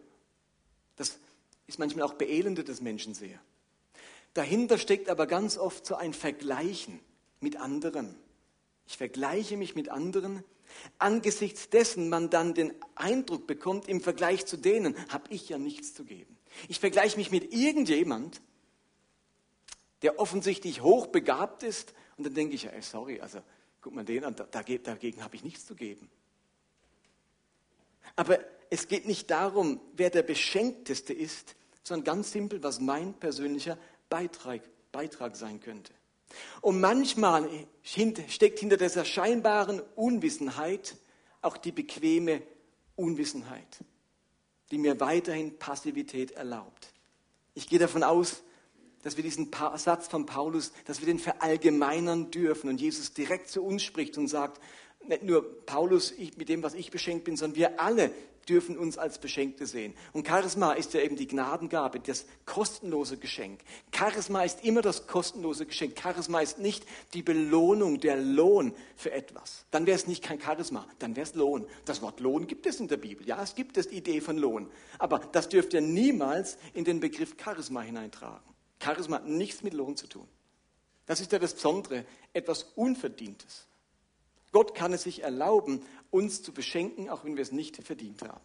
Das 0.97 1.19
ist 1.67 1.79
manchmal 1.79 2.05
auch 2.05 2.15
beelendend 2.15 2.69
des 2.69 2.81
Menschen 2.81 3.15
sehr. 3.15 3.39
Dahinter 4.35 4.79
steckt 4.79 5.09
aber 5.09 5.27
ganz 5.27 5.59
oft 5.59 5.87
so 5.87 5.95
ein 5.95 6.15
Vergleichen 6.15 7.01
mit 7.41 7.57
anderen. 7.57 8.17
Ich 8.93 8.99
vergleiche 8.99 9.57
mich 9.57 9.75
mit 9.75 9.89
anderen 9.89 10.45
Angesichts 10.99 11.71
dessen 11.71 12.11
man 12.11 12.29
dann 12.29 12.53
den 12.53 12.75
Eindruck 12.95 13.47
bekommt, 13.47 13.89
im 13.89 14.03
Vergleich 14.03 14.45
zu 14.45 14.59
denen 14.59 14.95
habe 15.09 15.33
ich 15.33 15.49
ja 15.49 15.57
nichts 15.57 15.95
zu 15.95 16.05
geben. 16.05 16.37
Ich 16.69 16.79
vergleiche 16.79 17.17
mich 17.17 17.31
mit 17.31 17.55
irgendjemand, 17.55 18.43
der 20.03 20.19
offensichtlich 20.19 20.83
hochbegabt 20.83 21.63
ist 21.63 21.95
und 22.19 22.27
dann 22.27 22.35
denke 22.35 22.55
ich, 22.55 22.67
ey, 22.67 22.83
sorry, 22.83 23.19
also 23.19 23.41
guck 23.81 23.95
mal 23.95 24.05
den 24.05 24.25
an, 24.25 24.37
dagegen, 24.51 24.83
dagegen 24.83 25.25
habe 25.25 25.37
ich 25.37 25.43
nichts 25.43 25.65
zu 25.65 25.75
geben. 25.75 26.11
Aber 28.15 28.41
es 28.69 28.89
geht 28.89 29.07
nicht 29.07 29.31
darum, 29.31 29.81
wer 29.95 30.11
der 30.11 30.23
Beschenkteste 30.23 31.15
ist, 31.15 31.57
sondern 31.83 32.05
ganz 32.05 32.33
simpel, 32.33 32.63
was 32.63 32.79
mein 32.79 33.15
persönlicher 33.15 33.79
Beitrag, 34.11 34.61
Beitrag 34.93 35.35
sein 35.35 35.61
könnte. 35.61 35.95
Und 36.61 36.81
manchmal 36.81 37.49
steckt 37.83 38.59
hinter 38.59 38.77
dieser 38.77 39.05
scheinbaren 39.05 39.83
Unwissenheit 39.97 40.97
auch 41.41 41.57
die 41.57 41.73
bequeme 41.73 42.43
Unwissenheit, 42.97 43.79
die 44.71 44.79
mir 44.79 45.01
weiterhin 45.01 45.59
Passivität 45.59 46.33
erlaubt. 46.33 46.93
Ich 47.55 47.69
gehe 47.69 47.79
davon 47.79 48.03
aus, 48.03 48.43
dass 49.03 49.17
wir 49.17 49.25
diesen 49.25 49.51
Satz 49.77 50.07
von 50.07 50.27
Paulus, 50.27 50.73
dass 50.87 51.01
wir 51.01 51.07
den 51.07 51.19
verallgemeinern 51.19 52.31
dürfen 52.31 52.71
und 52.71 52.81
Jesus 52.81 53.13
direkt 53.13 53.49
zu 53.49 53.63
uns 53.63 53.83
spricht 53.83 54.17
und 54.17 54.29
sagt, 54.29 54.61
nicht 55.07 55.25
nur 55.25 55.67
Paulus 55.67 56.13
ich, 56.13 56.37
mit 56.37 56.49
dem, 56.49 56.63
was 56.63 56.75
ich 56.75 56.91
beschenkt 56.91 57.25
bin, 57.25 57.37
sondern 57.37 57.57
wir 57.57 57.81
alle 57.81 58.13
dürfen 58.49 58.77
uns 58.77 58.99
als 58.99 59.19
Beschenkte 59.19 59.67
sehen. 59.67 59.95
Und 60.13 60.27
Charisma 60.27 60.73
ist 60.73 60.95
ja 60.95 61.01
eben 61.01 61.17
die 61.17 61.27
Gnadengabe, 61.27 62.01
das 62.01 62.27
kostenlose 62.45 63.17
Geschenk. 63.17 63.61
Charisma 63.93 64.43
ist 64.43 64.65
immer 64.65 64.83
das 64.83 65.07
kostenlose 65.07 65.67
Geschenk. 65.67 65.99
Charisma 66.01 66.41
ist 66.41 66.59
nicht 66.59 66.85
die 67.15 67.23
Belohnung, 67.23 68.01
der 68.01 68.17
Lohn 68.17 68.75
für 68.97 69.13
etwas. 69.13 69.65
Dann 69.71 69.87
wäre 69.87 69.97
es 69.97 70.07
nicht 70.07 70.23
kein 70.23 70.41
Charisma, 70.41 70.87
dann 70.99 71.17
wäre 71.17 71.27
es 71.27 71.35
Lohn. 71.35 71.67
Das 71.85 72.03
Wort 72.03 72.21
Lohn 72.21 72.47
gibt 72.47 72.67
es 72.67 72.81
in 72.81 72.89
der 72.89 72.97
Bibel. 72.97 73.27
Ja, 73.27 73.43
es 73.43 73.55
gibt 73.55 73.77
es 73.77 73.89
die 73.89 73.97
Idee 73.97 74.21
von 74.21 74.39
Lohn. 74.39 74.71
Aber 74.99 75.19
das 75.19 75.49
dürft 75.49 75.75
ihr 75.75 75.81
niemals 75.81 76.59
in 76.75 76.85
den 76.85 77.01
Begriff 77.01 77.37
Charisma 77.43 77.83
hineintragen. 77.83 78.53
Charisma 78.81 79.17
hat 79.17 79.29
nichts 79.29 79.63
mit 79.63 79.75
Lohn 79.75 79.97
zu 79.97 80.07
tun. 80.07 80.27
Das 81.07 81.21
ist 81.21 81.33
ja 81.33 81.39
das 81.39 81.55
Besondere, 81.55 82.05
etwas 82.33 82.65
Unverdientes. 82.75 83.67
Gott 84.53 84.75
kann 84.75 84.93
es 84.93 85.03
sich 85.03 85.23
erlauben, 85.23 85.85
uns 86.11 86.43
zu 86.43 86.53
beschenken, 86.53 87.09
auch 87.09 87.25
wenn 87.25 87.37
wir 87.37 87.43
es 87.43 87.53
nicht 87.53 87.83
verdient 87.83 88.23
haben. 88.23 88.41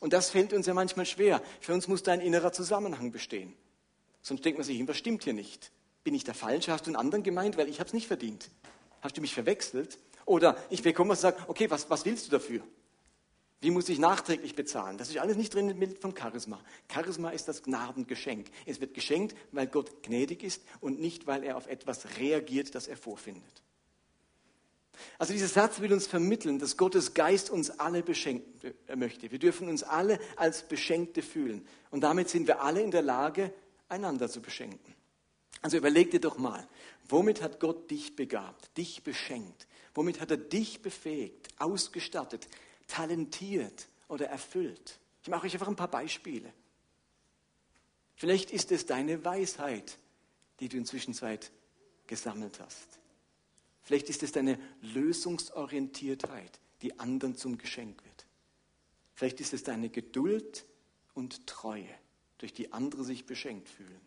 Und 0.00 0.12
das 0.12 0.30
fällt 0.30 0.52
uns 0.52 0.66
ja 0.66 0.74
manchmal 0.74 1.06
schwer. 1.06 1.42
Für 1.60 1.72
uns 1.72 1.88
muss 1.88 2.02
da 2.02 2.12
ein 2.12 2.20
innerer 2.20 2.52
Zusammenhang 2.52 3.10
bestehen. 3.10 3.54
Sonst 4.20 4.44
denkt 4.44 4.58
man 4.58 4.66
sich, 4.66 4.86
was 4.86 4.96
stimmt 4.96 5.24
hier 5.24 5.32
nicht? 5.32 5.72
Bin 6.02 6.14
ich 6.14 6.24
der 6.24 6.34
Falsche? 6.34 6.72
Hast 6.72 6.86
du 6.86 6.90
einen 6.90 6.96
anderen 6.96 7.22
gemeint? 7.22 7.56
Weil 7.56 7.68
ich 7.68 7.80
habe 7.80 7.88
es 7.88 7.94
nicht 7.94 8.06
verdient. 8.06 8.50
Hast 9.00 9.16
du 9.16 9.22
mich 9.22 9.34
verwechselt? 9.34 9.98
Oder 10.26 10.56
ich 10.70 10.82
bekomme 10.82 11.10
was 11.10 11.24
und 11.24 11.30
sage, 11.30 11.44
okay, 11.48 11.70
was, 11.70 11.88
was 11.88 12.04
willst 12.04 12.26
du 12.26 12.30
dafür? 12.30 12.62
Wie 13.60 13.70
muss 13.70 13.88
ich 13.88 13.98
nachträglich 13.98 14.54
bezahlen? 14.54 14.98
Das 14.98 15.08
ist 15.08 15.16
alles 15.16 15.38
nicht 15.38 15.54
drin 15.54 15.78
mit 15.78 15.98
vom 15.98 16.14
Charisma. 16.14 16.60
Charisma 16.92 17.30
ist 17.30 17.48
das 17.48 17.62
Gnadengeschenk. 17.62 18.48
Es 18.66 18.80
wird 18.82 18.92
geschenkt, 18.92 19.34
weil 19.52 19.66
Gott 19.66 20.02
gnädig 20.02 20.42
ist 20.42 20.62
und 20.82 21.00
nicht, 21.00 21.26
weil 21.26 21.44
er 21.44 21.56
auf 21.56 21.66
etwas 21.66 22.18
reagiert, 22.18 22.74
das 22.74 22.88
er 22.88 22.98
vorfindet. 22.98 23.62
Also 25.18 25.32
dieser 25.32 25.48
Satz 25.48 25.80
will 25.80 25.92
uns 25.92 26.06
vermitteln, 26.06 26.58
dass 26.58 26.76
Gottes 26.76 27.14
Geist 27.14 27.50
uns 27.50 27.70
alle 27.70 28.02
beschenken 28.02 28.74
möchte. 28.96 29.30
Wir 29.30 29.38
dürfen 29.38 29.68
uns 29.68 29.82
alle 29.82 30.18
als 30.36 30.62
Beschenkte 30.62 31.22
fühlen. 31.22 31.66
Und 31.90 32.02
damit 32.02 32.28
sind 32.28 32.46
wir 32.46 32.62
alle 32.62 32.82
in 32.82 32.90
der 32.90 33.02
Lage, 33.02 33.52
einander 33.88 34.28
zu 34.28 34.40
beschenken. 34.40 34.94
Also 35.62 35.76
überleg 35.76 36.10
dir 36.10 36.20
doch 36.20 36.36
mal, 36.36 36.66
womit 37.08 37.40
hat 37.42 37.60
Gott 37.60 37.90
dich 37.90 38.16
begabt, 38.16 38.76
dich 38.76 39.02
beschenkt? 39.02 39.66
Womit 39.94 40.20
hat 40.20 40.30
er 40.30 40.36
dich 40.36 40.82
befähigt, 40.82 41.48
ausgestattet, 41.58 42.48
talentiert 42.86 43.86
oder 44.08 44.26
erfüllt? 44.26 44.98
Ich 45.22 45.28
mache 45.28 45.46
euch 45.46 45.54
einfach 45.54 45.68
ein 45.68 45.76
paar 45.76 45.90
Beispiele. 45.90 46.52
Vielleicht 48.16 48.50
ist 48.50 48.72
es 48.72 48.86
deine 48.86 49.24
Weisheit, 49.24 49.98
die 50.60 50.68
du 50.68 50.76
inzwischen 50.76 51.14
Zeit 51.14 51.50
gesammelt 52.06 52.60
hast. 52.60 52.98
Vielleicht 53.84 54.08
ist 54.08 54.22
es 54.22 54.32
deine 54.32 54.58
Lösungsorientiertheit, 54.80 56.58
die 56.82 56.98
anderen 56.98 57.36
zum 57.36 57.58
Geschenk 57.58 58.02
wird. 58.04 58.26
Vielleicht 59.12 59.40
ist 59.40 59.52
es 59.52 59.62
deine 59.62 59.90
Geduld 59.90 60.64
und 61.12 61.46
Treue, 61.46 61.88
durch 62.38 62.52
die 62.52 62.72
andere 62.72 63.04
sich 63.04 63.26
beschenkt 63.26 63.68
fühlen. 63.68 64.00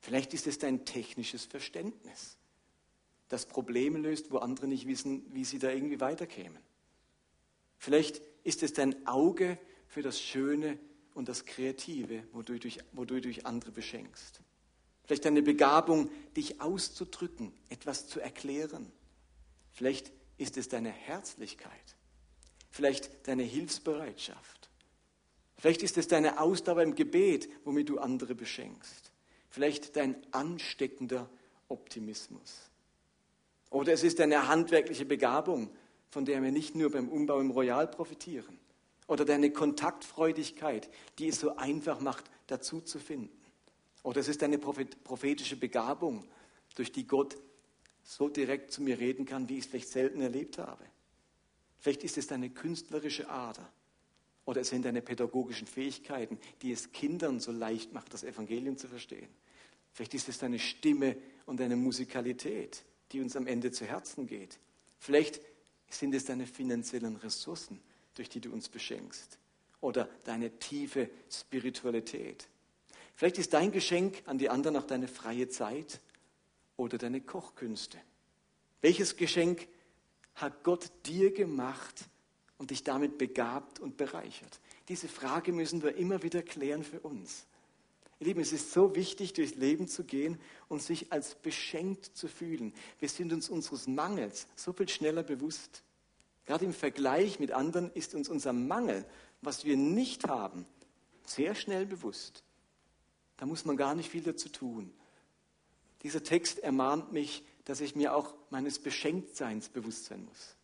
Vielleicht 0.00 0.34
ist 0.34 0.46
es 0.46 0.58
dein 0.58 0.84
technisches 0.84 1.44
Verständnis, 1.44 2.36
das 3.28 3.46
Probleme 3.46 3.98
löst, 3.98 4.30
wo 4.30 4.38
andere 4.38 4.66
nicht 4.66 4.86
wissen, 4.86 5.24
wie 5.32 5.44
sie 5.44 5.58
da 5.58 5.70
irgendwie 5.70 6.00
weiterkämen. 6.00 6.62
Vielleicht 7.78 8.22
ist 8.42 8.62
es 8.62 8.72
dein 8.72 9.06
Auge 9.06 9.58
für 9.86 10.02
das 10.02 10.20
Schöne 10.20 10.78
und 11.14 11.28
das 11.28 11.44
Kreative, 11.44 12.26
wodurch, 12.32 12.60
durch, 12.60 12.78
wodurch 12.92 13.22
du 13.22 13.28
durch 13.28 13.46
andere 13.46 13.70
beschenkst. 13.70 14.40
Vielleicht 15.04 15.24
deine 15.24 15.42
Begabung, 15.42 16.10
dich 16.36 16.60
auszudrücken, 16.60 17.52
etwas 17.68 18.08
zu 18.08 18.20
erklären. 18.20 18.90
Vielleicht 19.72 20.12
ist 20.38 20.56
es 20.56 20.68
deine 20.68 20.90
Herzlichkeit. 20.90 21.96
Vielleicht 22.70 23.28
deine 23.28 23.42
Hilfsbereitschaft. 23.42 24.70
Vielleicht 25.56 25.82
ist 25.82 25.96
es 25.96 26.08
deine 26.08 26.40
Ausdauer 26.40 26.82
im 26.82 26.94
Gebet, 26.94 27.48
womit 27.64 27.88
du 27.88 27.98
andere 27.98 28.34
beschenkst. 28.34 29.12
Vielleicht 29.50 29.96
dein 29.96 30.16
ansteckender 30.32 31.28
Optimismus. 31.68 32.70
Oder 33.70 33.92
es 33.92 34.02
ist 34.02 34.18
deine 34.18 34.48
handwerkliche 34.48 35.04
Begabung, 35.04 35.70
von 36.08 36.24
der 36.24 36.42
wir 36.42 36.52
nicht 36.52 36.74
nur 36.74 36.90
beim 36.90 37.08
Umbau 37.08 37.40
im 37.40 37.50
Royal 37.50 37.88
profitieren. 37.88 38.58
Oder 39.06 39.24
deine 39.24 39.50
Kontaktfreudigkeit, 39.50 40.88
die 41.18 41.28
es 41.28 41.40
so 41.40 41.56
einfach 41.56 42.00
macht, 42.00 42.30
dazu 42.46 42.80
zu 42.80 42.98
finden. 42.98 43.43
Oder 44.04 44.20
es 44.20 44.28
ist 44.28 44.42
deine 44.42 44.58
prophetische 44.58 45.56
Begabung, 45.56 46.24
durch 46.76 46.92
die 46.92 47.06
Gott 47.06 47.36
so 48.02 48.28
direkt 48.28 48.70
zu 48.70 48.82
mir 48.82 48.98
reden 48.98 49.24
kann, 49.24 49.48
wie 49.48 49.54
ich 49.54 49.64
es 49.64 49.70
vielleicht 49.70 49.88
selten 49.88 50.20
erlebt 50.20 50.58
habe. 50.58 50.84
Vielleicht 51.78 52.04
ist 52.04 52.18
es 52.18 52.26
deine 52.26 52.50
künstlerische 52.50 53.28
Ader 53.28 53.72
oder 54.44 54.60
es 54.60 54.68
sind 54.68 54.84
deine 54.84 55.00
pädagogischen 55.00 55.66
Fähigkeiten, 55.66 56.38
die 56.60 56.72
es 56.72 56.92
Kindern 56.92 57.40
so 57.40 57.50
leicht 57.50 57.92
macht, 57.92 58.12
das 58.12 58.24
Evangelium 58.24 58.76
zu 58.76 58.88
verstehen. 58.88 59.28
Vielleicht 59.92 60.14
ist 60.14 60.28
es 60.28 60.38
deine 60.38 60.58
Stimme 60.58 61.16
und 61.46 61.60
deine 61.60 61.76
Musikalität, 61.76 62.82
die 63.12 63.20
uns 63.20 63.36
am 63.36 63.46
Ende 63.46 63.72
zu 63.72 63.86
Herzen 63.86 64.26
geht. 64.26 64.58
Vielleicht 64.98 65.40
sind 65.88 66.14
es 66.14 66.26
deine 66.26 66.46
finanziellen 66.46 67.16
Ressourcen, 67.16 67.80
durch 68.14 68.28
die 68.28 68.40
du 68.40 68.52
uns 68.52 68.68
beschenkst. 68.68 69.38
Oder 69.80 70.08
deine 70.24 70.58
tiefe 70.58 71.08
Spiritualität. 71.30 72.48
Vielleicht 73.14 73.38
ist 73.38 73.52
dein 73.52 73.72
Geschenk 73.72 74.22
an 74.26 74.38
die 74.38 74.50
anderen 74.50 74.76
auch 74.76 74.86
deine 74.86 75.08
freie 75.08 75.48
Zeit 75.48 76.00
oder 76.76 76.98
deine 76.98 77.20
Kochkünste? 77.20 77.98
Welches 78.80 79.16
Geschenk 79.16 79.68
hat 80.34 80.64
Gott 80.64 80.90
dir 81.06 81.32
gemacht 81.32 82.04
und 82.58 82.70
dich 82.70 82.84
damit 82.84 83.18
begabt 83.18 83.80
und 83.80 83.96
bereichert? 83.96 84.60
Diese 84.88 85.08
Frage 85.08 85.52
müssen 85.52 85.82
wir 85.82 85.96
immer 85.96 86.22
wieder 86.22 86.42
klären 86.42 86.84
für 86.84 87.00
uns. 87.00 87.46
Ihr 88.20 88.28
Lieben, 88.28 88.40
es 88.40 88.52
ist 88.52 88.72
so 88.72 88.94
wichtig, 88.94 89.32
durchs 89.32 89.54
Leben 89.54 89.88
zu 89.88 90.04
gehen 90.04 90.38
und 90.68 90.82
sich 90.82 91.12
als 91.12 91.34
beschenkt 91.34 92.16
zu 92.16 92.28
fühlen. 92.28 92.72
Wir 93.00 93.08
sind 93.08 93.32
uns 93.32 93.48
unseres 93.48 93.86
Mangels 93.86 94.46
so 94.54 94.72
viel 94.72 94.88
schneller 94.88 95.22
bewusst. 95.22 95.82
Gerade 96.46 96.64
im 96.64 96.72
Vergleich 96.72 97.40
mit 97.40 97.52
anderen 97.52 97.90
ist 97.92 98.14
uns 98.14 98.28
unser 98.28 98.52
Mangel, 98.52 99.04
was 99.40 99.64
wir 99.64 99.76
nicht 99.76 100.28
haben, 100.28 100.66
sehr 101.24 101.54
schnell 101.54 101.86
bewusst. 101.86 102.43
Da 103.36 103.46
muss 103.46 103.64
man 103.64 103.76
gar 103.76 103.94
nicht 103.94 104.10
viel 104.10 104.22
dazu 104.22 104.48
tun. 104.48 104.92
Dieser 106.02 106.22
Text 106.22 106.58
ermahnt 106.58 107.12
mich, 107.12 107.44
dass 107.64 107.80
ich 107.80 107.96
mir 107.96 108.14
auch 108.14 108.34
meines 108.50 108.78
Beschenktseins 108.78 109.68
bewusst 109.68 110.04
sein 110.06 110.24
muss. 110.24 110.56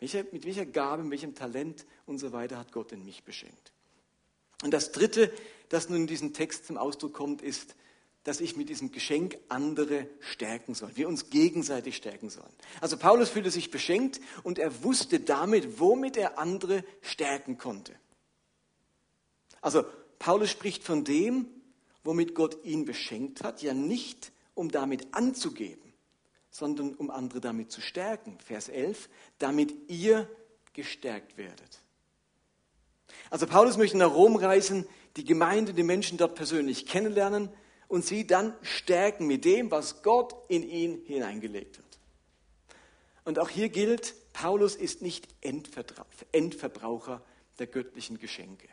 Welche, 0.00 0.26
mit 0.32 0.44
welcher 0.44 0.66
Gabe, 0.66 1.02
mit 1.02 1.12
welchem 1.12 1.34
Talent 1.34 1.86
und 2.06 2.18
so 2.18 2.32
weiter 2.32 2.58
hat 2.58 2.72
Gott 2.72 2.92
in 2.92 3.04
mich 3.04 3.24
beschenkt. 3.24 3.72
Und 4.62 4.72
das 4.72 4.92
Dritte, 4.92 5.32
das 5.68 5.88
nun 5.88 6.02
in 6.02 6.06
diesem 6.06 6.34
Text 6.34 6.66
zum 6.66 6.76
Ausdruck 6.76 7.14
kommt, 7.14 7.42
ist, 7.42 7.74
dass 8.24 8.40
ich 8.40 8.56
mit 8.56 8.68
diesem 8.68 8.92
Geschenk 8.92 9.38
andere 9.48 10.08
stärken 10.20 10.74
soll. 10.74 10.90
Wir 10.96 11.08
uns 11.08 11.30
gegenseitig 11.30 11.96
stärken 11.96 12.28
sollen. 12.30 12.52
Also 12.80 12.96
Paulus 12.96 13.30
fühlte 13.30 13.50
sich 13.50 13.70
beschenkt 13.70 14.20
und 14.42 14.58
er 14.58 14.82
wusste 14.82 15.20
damit, 15.20 15.80
womit 15.80 16.16
er 16.16 16.38
andere 16.38 16.84
stärken 17.00 17.58
konnte. 17.58 17.94
Also 19.60 19.84
Paulus 20.18 20.50
spricht 20.50 20.82
von 20.82 21.04
dem, 21.04 21.46
womit 22.08 22.34
Gott 22.34 22.64
ihn 22.64 22.86
beschenkt 22.86 23.44
hat, 23.44 23.60
ja 23.60 23.74
nicht 23.74 24.32
um 24.54 24.70
damit 24.70 25.08
anzugeben, 25.12 25.92
sondern 26.50 26.94
um 26.94 27.10
andere 27.10 27.38
damit 27.38 27.70
zu 27.70 27.82
stärken. 27.82 28.38
Vers 28.40 28.70
11, 28.70 29.10
damit 29.36 29.74
ihr 29.88 30.26
gestärkt 30.72 31.36
werdet. 31.36 31.82
Also 33.28 33.46
Paulus 33.46 33.76
möchte 33.76 33.98
nach 33.98 34.14
Rom 34.14 34.36
reisen, 34.36 34.86
die 35.18 35.24
Gemeinde, 35.24 35.74
die 35.74 35.82
Menschen 35.82 36.16
dort 36.16 36.34
persönlich 36.34 36.86
kennenlernen 36.86 37.50
und 37.88 38.06
sie 38.06 38.26
dann 38.26 38.54
stärken 38.62 39.26
mit 39.26 39.44
dem, 39.44 39.70
was 39.70 40.02
Gott 40.02 40.34
in 40.48 40.62
ihn 40.62 41.02
hineingelegt 41.04 41.76
hat. 41.76 41.98
Und 43.26 43.38
auch 43.38 43.50
hier 43.50 43.68
gilt, 43.68 44.14
Paulus 44.32 44.76
ist 44.76 45.02
nicht 45.02 45.28
Endverbraucher 45.42 47.22
der 47.58 47.66
göttlichen 47.66 48.18
Geschenke. 48.18 48.66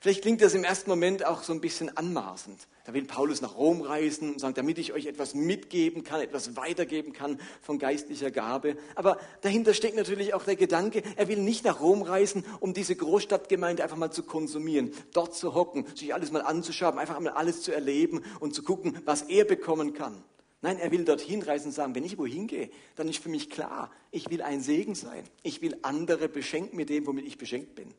Vielleicht 0.00 0.22
klingt 0.22 0.40
das 0.42 0.54
im 0.54 0.64
ersten 0.64 0.90
Moment 0.90 1.24
auch 1.24 1.42
so 1.42 1.52
ein 1.52 1.60
bisschen 1.60 1.96
anmaßend. 1.96 2.66
Da 2.84 2.94
will 2.94 3.04
Paulus 3.04 3.40
nach 3.40 3.56
Rom 3.56 3.80
reisen 3.80 4.32
und 4.32 4.40
sagen, 4.40 4.54
damit 4.54 4.78
ich 4.78 4.92
euch 4.92 5.06
etwas 5.06 5.34
mitgeben 5.34 6.02
kann, 6.02 6.20
etwas 6.20 6.56
weitergeben 6.56 7.12
kann 7.12 7.40
von 7.60 7.78
geistlicher 7.78 8.30
Gabe. 8.30 8.76
Aber 8.94 9.18
dahinter 9.42 9.74
steckt 9.74 9.96
natürlich 9.96 10.34
auch 10.34 10.44
der 10.44 10.56
Gedanke, 10.56 11.02
er 11.16 11.28
will 11.28 11.38
nicht 11.38 11.64
nach 11.64 11.80
Rom 11.80 12.02
reisen, 12.02 12.44
um 12.60 12.74
diese 12.74 12.96
Großstadtgemeinde 12.96 13.82
einfach 13.82 13.96
mal 13.96 14.10
zu 14.10 14.24
konsumieren, 14.24 14.92
dort 15.12 15.34
zu 15.34 15.54
hocken, 15.54 15.86
sich 15.94 16.12
alles 16.12 16.32
mal 16.32 16.42
anzuschauen, 16.42 16.98
einfach 16.98 17.18
mal 17.20 17.30
alles 17.30 17.62
zu 17.62 17.72
erleben 17.72 18.22
und 18.40 18.54
zu 18.54 18.62
gucken, 18.62 18.98
was 19.04 19.22
er 19.22 19.44
bekommen 19.44 19.92
kann. 19.92 20.22
Nein, 20.62 20.78
er 20.78 20.92
will 20.92 21.04
dorthin 21.04 21.42
reisen 21.42 21.68
und 21.68 21.72
sagen, 21.72 21.94
wenn 21.96 22.04
ich 22.04 22.18
wohin 22.18 22.46
gehe, 22.46 22.70
dann 22.94 23.08
ist 23.08 23.20
für 23.20 23.28
mich 23.28 23.50
klar, 23.50 23.90
ich 24.12 24.30
will 24.30 24.42
ein 24.42 24.60
Segen 24.60 24.94
sein. 24.94 25.24
Ich 25.42 25.60
will 25.60 25.76
andere 25.82 26.28
beschenken 26.28 26.76
mit 26.76 26.88
dem, 26.88 27.04
womit 27.06 27.26
ich 27.26 27.36
beschenkt 27.36 27.74
bin. 27.74 27.92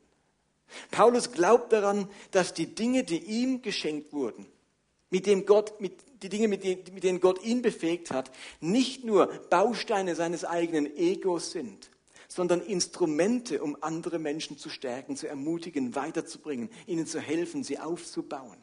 Paulus 0.91 1.32
glaubt 1.32 1.73
daran, 1.73 2.10
dass 2.32 2.54
die 2.54 2.73
Dinge, 2.73 3.04
die 3.04 3.19
ihm 3.19 3.62
geschenkt 3.62 4.13
wurden, 4.13 4.45
mit 5.10 5.26
dem 5.26 5.45
Gott, 5.45 5.80
mit 5.80 5.93
die 6.23 6.30
Dinge, 6.30 6.47
mit 6.47 6.63
denen 7.04 7.19
Gott 7.19 7.43
ihn 7.43 7.62
befähigt 7.62 8.12
hat, 8.12 8.32
nicht 8.62 9.04
nur 9.04 9.28
Bausteine 9.49 10.15
seines 10.15 10.45
eigenen 10.45 10.95
Egos 10.97 11.52
sind, 11.52 11.89
sondern 12.28 12.62
Instrumente, 12.62 13.62
um 13.62 13.78
andere 13.82 14.19
Menschen 14.19 14.58
zu 14.58 14.69
stärken, 14.69 15.17
zu 15.17 15.28
ermutigen, 15.28 15.95
weiterzubringen, 15.95 16.69
ihnen 16.88 17.06
zu 17.06 17.19
helfen, 17.19 17.63
sie 17.63 17.78
aufzubauen. 17.78 18.58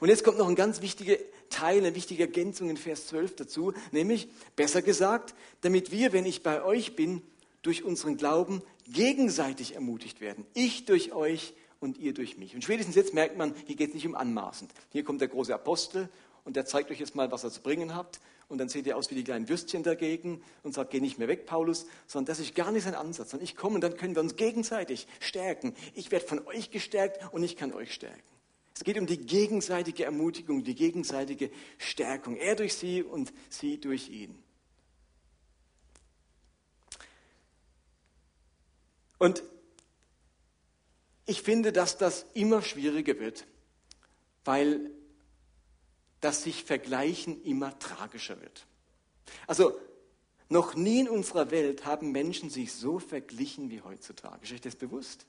Und 0.00 0.08
jetzt 0.08 0.24
kommt 0.24 0.38
noch 0.38 0.48
ein 0.48 0.56
ganz 0.56 0.82
wichtiger 0.82 1.16
Teil, 1.48 1.78
eine 1.78 1.94
wichtige 1.94 2.24
Ergänzung 2.24 2.68
in 2.68 2.76
Vers 2.76 3.06
12 3.06 3.36
dazu, 3.36 3.72
nämlich, 3.92 4.28
besser 4.56 4.82
gesagt, 4.82 5.34
damit 5.60 5.92
wir, 5.92 6.12
wenn 6.12 6.26
ich 6.26 6.42
bei 6.42 6.62
euch 6.62 6.96
bin, 6.96 7.22
durch 7.66 7.82
unseren 7.82 8.16
Glauben 8.16 8.62
gegenseitig 8.86 9.74
ermutigt 9.74 10.20
werden. 10.20 10.46
Ich 10.54 10.84
durch 10.84 11.12
euch 11.12 11.54
und 11.80 11.98
ihr 11.98 12.14
durch 12.14 12.38
mich. 12.38 12.54
Und 12.54 12.62
spätestens 12.62 12.94
jetzt 12.94 13.12
merkt 13.12 13.36
man, 13.36 13.54
hier 13.66 13.76
geht 13.76 13.88
es 13.88 13.94
nicht 13.94 14.06
um 14.06 14.14
anmaßend. 14.14 14.72
Hier 14.90 15.04
kommt 15.04 15.20
der 15.20 15.28
große 15.28 15.52
Apostel 15.52 16.08
und 16.44 16.56
der 16.56 16.64
zeigt 16.64 16.90
euch 16.90 17.00
jetzt 17.00 17.16
mal, 17.16 17.30
was 17.32 17.44
er 17.44 17.50
zu 17.50 17.60
bringen 17.60 17.94
habt. 17.94 18.20
Und 18.48 18.58
dann 18.58 18.68
seht 18.68 18.86
ihr 18.86 18.96
aus 18.96 19.10
wie 19.10 19.16
die 19.16 19.24
kleinen 19.24 19.48
Würstchen 19.48 19.82
dagegen 19.82 20.40
und 20.62 20.72
sagt, 20.72 20.92
geh 20.92 21.00
nicht 21.00 21.18
mehr 21.18 21.26
weg, 21.26 21.46
Paulus, 21.46 21.86
sondern 22.06 22.26
das 22.26 22.38
ist 22.38 22.54
gar 22.54 22.70
nicht 22.70 22.84
sein 22.84 22.94
Ansatz. 22.94 23.30
Sondern 23.30 23.44
ich 23.44 23.56
komme 23.56 23.74
und 23.74 23.80
dann 23.80 23.96
können 23.96 24.14
wir 24.14 24.22
uns 24.22 24.36
gegenseitig 24.36 25.08
stärken. 25.18 25.74
Ich 25.94 26.12
werde 26.12 26.24
von 26.24 26.46
euch 26.46 26.70
gestärkt 26.70 27.32
und 27.32 27.42
ich 27.42 27.56
kann 27.56 27.72
euch 27.72 27.92
stärken. 27.92 28.22
Es 28.76 28.84
geht 28.84 28.98
um 28.98 29.06
die 29.06 29.18
gegenseitige 29.18 30.04
Ermutigung, 30.04 30.62
die 30.62 30.76
gegenseitige 30.76 31.50
Stärkung. 31.78 32.36
Er 32.36 32.54
durch 32.54 32.74
sie 32.74 33.02
und 33.02 33.32
sie 33.48 33.80
durch 33.80 34.08
ihn. 34.10 34.45
Und 39.18 39.42
ich 41.26 41.42
finde, 41.42 41.72
dass 41.72 41.98
das 41.98 42.26
immer 42.34 42.62
schwieriger 42.62 43.18
wird, 43.18 43.46
weil 44.44 44.90
das 46.20 46.42
sich 46.42 46.64
Vergleichen 46.64 47.42
immer 47.42 47.78
tragischer 47.78 48.40
wird. 48.40 48.66
Also 49.46 49.78
noch 50.48 50.74
nie 50.74 51.00
in 51.00 51.08
unserer 51.08 51.50
Welt 51.50 51.84
haben 51.84 52.12
Menschen 52.12 52.50
sich 52.50 52.72
so 52.72 52.98
verglichen 52.98 53.70
wie 53.70 53.82
heutzutage. 53.82 54.44
Ist 54.44 54.52
euch 54.52 54.60
das 54.60 54.76
bewusst? 54.76 55.26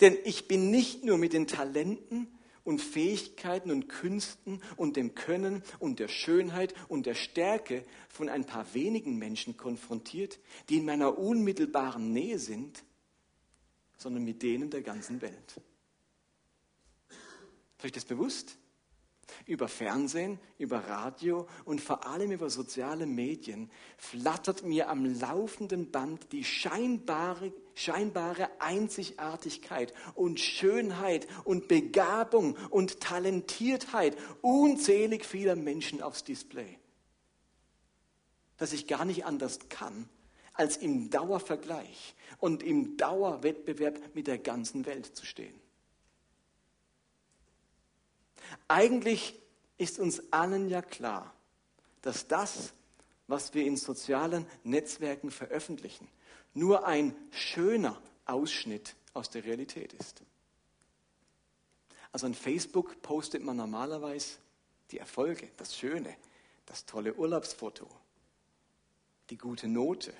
Denn 0.00 0.16
ich 0.24 0.46
bin 0.46 0.70
nicht 0.70 1.04
nur 1.04 1.18
mit 1.18 1.32
den 1.32 1.46
Talenten 1.46 2.28
und 2.64 2.80
Fähigkeiten 2.80 3.70
und 3.70 3.88
Künsten 3.88 4.62
und 4.76 4.96
dem 4.96 5.14
Können 5.14 5.62
und 5.78 5.98
der 5.98 6.08
Schönheit 6.08 6.74
und 6.88 7.06
der 7.06 7.14
Stärke 7.14 7.84
von 8.08 8.28
ein 8.28 8.44
paar 8.44 8.74
wenigen 8.74 9.16
Menschen 9.16 9.56
konfrontiert, 9.56 10.38
die 10.68 10.78
in 10.78 10.84
meiner 10.84 11.18
unmittelbaren 11.18 12.12
Nähe 12.12 12.38
sind, 12.38 12.84
sondern 13.96 14.24
mit 14.24 14.42
denen 14.42 14.70
der 14.70 14.82
ganzen 14.82 15.20
Welt. 15.20 15.60
Ist 17.78 17.84
euch 17.84 17.92
das 17.92 18.04
bewusst? 18.04 18.56
Über 19.46 19.68
Fernsehen, 19.68 20.38
über 20.58 20.80
Radio 20.80 21.48
und 21.64 21.80
vor 21.80 22.06
allem 22.06 22.32
über 22.32 22.50
soziale 22.50 23.06
Medien 23.06 23.70
flattert 23.96 24.64
mir 24.64 24.90
am 24.90 25.04
laufenden 25.04 25.90
Band 25.90 26.32
die 26.32 26.44
scheinbare, 26.44 27.52
scheinbare 27.80 28.48
Einzigartigkeit 28.60 29.94
und 30.14 30.38
Schönheit 30.38 31.26
und 31.44 31.68
Begabung 31.68 32.56
und 32.68 33.00
Talentiertheit 33.00 34.16
unzählig 34.42 35.24
vieler 35.24 35.56
Menschen 35.56 36.02
aufs 36.02 36.24
Display. 36.24 36.78
Dass 38.58 38.72
ich 38.72 38.86
gar 38.86 39.04
nicht 39.04 39.24
anders 39.24 39.58
kann, 39.68 40.08
als 40.52 40.76
im 40.76 41.08
Dauervergleich 41.08 42.14
und 42.38 42.62
im 42.62 42.98
Dauerwettbewerb 42.98 44.14
mit 44.14 44.26
der 44.26 44.38
ganzen 44.38 44.84
Welt 44.84 45.16
zu 45.16 45.24
stehen. 45.24 45.58
Eigentlich 48.68 49.40
ist 49.78 49.98
uns 49.98 50.32
allen 50.32 50.68
ja 50.68 50.82
klar, 50.82 51.34
dass 52.02 52.28
das, 52.28 52.74
was 53.30 53.54
wir 53.54 53.64
in 53.64 53.76
sozialen 53.76 54.44
Netzwerken 54.64 55.30
veröffentlichen, 55.30 56.08
nur 56.52 56.86
ein 56.86 57.14
schöner 57.30 58.00
Ausschnitt 58.26 58.96
aus 59.14 59.30
der 59.30 59.44
Realität 59.44 59.92
ist. 59.92 60.22
Also 62.12 62.26
an 62.26 62.34
Facebook 62.34 63.00
postet 63.02 63.42
man 63.44 63.56
normalerweise 63.56 64.38
die 64.90 64.98
Erfolge, 64.98 65.48
das 65.56 65.76
Schöne, 65.76 66.16
das 66.66 66.86
tolle 66.86 67.14
Urlaubsfoto, 67.14 67.88
die 69.30 69.38
gute 69.38 69.68
Note, 69.68 70.12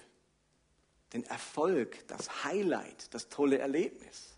den 1.12 1.24
Erfolg, 1.24 2.06
das 2.06 2.44
Highlight, 2.44 3.12
das 3.12 3.28
tolle 3.28 3.58
Erlebnis. 3.58 4.36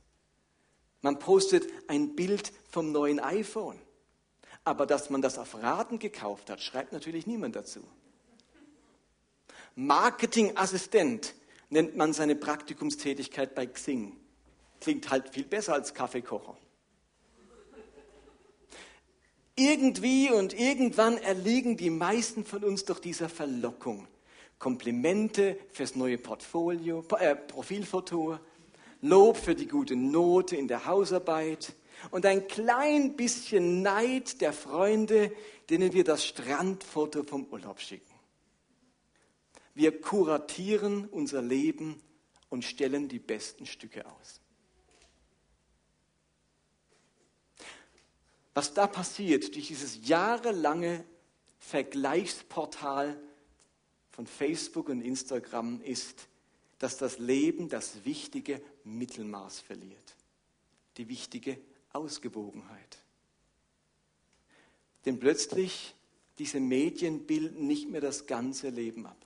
Man 1.03 1.19
postet 1.19 1.69
ein 1.89 2.17
Bild 2.17 2.53
vom 2.71 2.91
neuen 2.91 3.21
iPhone. 3.21 3.79
Aber 4.65 4.87
dass 4.87 5.11
man 5.11 5.21
das 5.21 5.39
auf 5.39 5.57
Raten 5.57 5.99
gekauft 5.99 6.49
hat, 6.49 6.63
schreibt 6.63 6.93
natürlich 6.93 7.27
niemand 7.27 7.57
dazu. 7.57 7.83
Marketingassistent 9.75 11.35
nennt 11.71 11.97
man 11.97 12.13
seine 12.13 12.37
Praktikumstätigkeit 12.37 13.55
bei 13.55 13.67
Xing. 13.67 14.17
Klingt 14.81 15.11
halt 15.11 15.31
viel 15.31 15.45
besser 15.45 15.75
als 15.75 15.95
Kaffeekocher. 15.95 16.57
Irgendwie 19.55 20.31
und 20.31 20.59
irgendwann 20.59 21.19
erliegen 21.19 21.77
die 21.77 21.91
meisten 21.91 22.45
von 22.45 22.65
uns 22.65 22.85
durch 22.85 23.01
dieser 23.01 23.29
Verlockung. 23.29 24.09
Komplimente 24.59 25.59
fürs 25.73 25.95
neue 25.95 26.19
Portfolio, 26.19 27.05
äh, 27.19 27.35
Profilfoto, 27.35 28.39
Lob 29.03 29.37
für 29.37 29.55
die 29.55 29.67
gute 29.67 29.97
Note 29.97 30.57
in 30.57 30.69
der 30.69 30.87
Hausarbeit 30.87 31.75
und 32.11 32.25
ein 32.25 32.47
klein 32.47 33.17
bisschen 33.17 33.83
Neid 33.83 34.41
der 34.41 34.53
Freunde, 34.53 35.33
denen 35.71 35.93
wir 35.93 36.05
das 36.05 36.25
Strandfoto 36.25 37.25
vom 37.25 37.47
Urlaub 37.51 37.81
schicken. 37.81 38.12
Wir 39.75 40.01
kuratieren 40.01 41.07
unser 41.09 41.43
Leben 41.43 42.01
und 42.51 42.65
stellen 42.65 43.09
die 43.09 43.19
besten 43.19 43.67
Stücke 43.67 44.05
aus. 44.07 44.41
Was 48.55 48.75
da 48.75 48.87
passiert 48.87 49.55
durch 49.55 49.69
dieses 49.69 50.07
jahrelange 50.07 51.05
Vergleichsportal 51.59 53.19
von 54.11 54.27
Facebook 54.27 54.89
und 54.91 55.01
Instagram 55.01 55.81
ist, 55.81 56.29
dass 56.79 56.99
das 56.99 57.19
Leben 57.19 57.69
das 57.69 58.05
wichtige 58.05 58.61
Mittelmaß 58.85 59.61
verliert, 59.61 60.17
die 60.97 61.09
wichtige 61.09 61.59
Ausgewogenheit. 61.93 62.99
Denn 65.05 65.19
plötzlich, 65.19 65.95
diese 66.39 66.61
Medien 66.61 67.27
bilden 67.27 67.67
nicht 67.67 67.89
mehr 67.89 68.01
das 68.01 68.27
ganze 68.27 68.69
Leben 68.69 69.07
ab, 69.07 69.25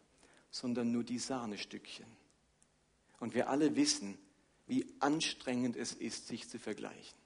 sondern 0.56 0.90
nur 0.90 1.04
die 1.04 1.18
Sahnestückchen. 1.18 2.06
Und 3.20 3.34
wir 3.34 3.50
alle 3.50 3.76
wissen, 3.76 4.16
wie 4.66 4.86
anstrengend 5.00 5.76
es 5.76 5.92
ist, 5.92 6.28
sich 6.28 6.48
zu 6.48 6.58
vergleichen. 6.58 7.18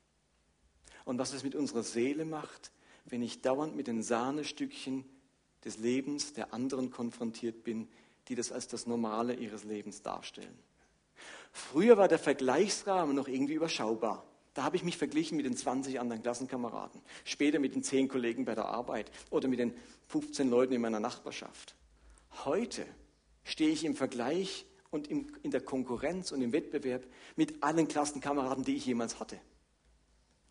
Und 1.05 1.19
was 1.19 1.33
es 1.33 1.45
mit 1.45 1.55
unserer 1.55 1.85
Seele 1.85 2.25
macht, 2.25 2.73
wenn 3.05 3.23
ich 3.23 3.41
dauernd 3.41 3.77
mit 3.77 3.87
den 3.87 4.03
Sahnestückchen 4.03 5.05
des 5.65 5.79
Lebens 5.79 6.33
der 6.33 6.53
anderen 6.53 6.91
konfrontiert 6.91 7.63
bin, 7.63 7.89
die 8.27 8.35
das 8.35 8.51
als 8.51 8.67
das 8.67 8.87
Normale 8.87 9.35
ihres 9.35 9.63
Lebens 9.63 10.03
darstellen. 10.03 10.59
Früher 11.53 11.97
war 11.97 12.09
der 12.09 12.19
Vergleichsrahmen 12.19 13.15
noch 13.15 13.29
irgendwie 13.29 13.55
überschaubar. 13.55 14.25
Da 14.55 14.65
habe 14.65 14.75
ich 14.75 14.83
mich 14.83 14.97
verglichen 14.97 15.37
mit 15.37 15.47
den 15.47 15.57
20 15.57 16.01
anderen 16.01 16.23
Klassenkameraden, 16.23 17.01
später 17.25 17.61
mit 17.61 17.77
den 17.77 17.85
10 17.85 18.09
Kollegen 18.09 18.45
bei 18.45 18.57
der 18.57 18.67
Arbeit 18.67 19.11
oder 19.31 19.47
mit 19.47 19.61
den 19.61 19.73
15 20.09 20.51
Leuten 20.51 20.73
in 20.73 20.81
meiner 20.81 21.01
Nachbarschaft. 21.01 21.77
Heute 22.45 22.87
stehe 23.45 23.71
ich 23.71 23.85
im 23.85 23.95
Vergleich 23.95 24.67
und 24.91 25.07
in 25.09 25.51
der 25.51 25.61
Konkurrenz 25.61 26.33
und 26.33 26.43
im 26.43 26.53
Wettbewerb 26.53 27.07
mit 27.37 27.63
allen 27.63 27.89
Klassenkameraden, 27.89 28.65
die 28.65 28.77
ich 28.77 28.87
jemals 28.87 29.21
hatte. 29.21 29.41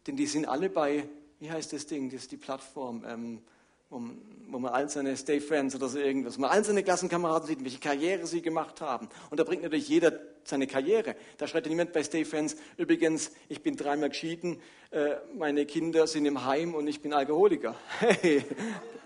Denn 0.07 0.15
die 0.15 0.27
sind 0.27 0.45
alle 0.45 0.69
bei, 0.69 1.07
wie 1.39 1.51
heißt 1.51 1.73
das 1.73 1.85
Ding, 1.85 2.09
das 2.09 2.21
ist 2.21 2.31
die 2.31 2.37
Plattform, 2.37 3.03
ähm, 3.05 3.41
wo, 3.89 4.01
wo 4.47 4.59
man 4.59 4.71
all 4.71 4.89
seine 4.89 5.17
Stay 5.17 5.41
Friends 5.41 5.75
oder 5.75 5.89
so 5.89 5.99
irgendwas, 5.99 6.37
wo 6.37 6.41
man 6.41 6.51
all 6.51 6.63
seine 6.63 6.83
Klassenkameraden 6.83 7.47
sieht, 7.47 7.63
welche 7.63 7.79
Karriere 7.79 8.25
sie 8.27 8.41
gemacht 8.41 8.81
haben. 8.81 9.09
Und 9.29 9.39
da 9.39 9.43
bringt 9.43 9.63
natürlich 9.63 9.89
jeder 9.89 10.19
seine 10.43 10.67
Karriere. 10.67 11.15
Da 11.37 11.47
schreibt 11.47 11.67
niemand 11.67 11.91
bei 11.91 12.03
Stay 12.03 12.23
Friends, 12.23 12.55
übrigens, 12.77 13.31
ich 13.49 13.61
bin 13.61 13.75
dreimal 13.75 14.09
geschieden, 14.09 14.61
äh, 14.91 15.15
meine 15.35 15.65
Kinder 15.65 16.07
sind 16.07 16.25
im 16.25 16.45
Heim 16.45 16.75
und 16.75 16.87
ich 16.87 17.01
bin 17.01 17.13
Alkoholiker. 17.13 17.75
Hey, 17.99 18.43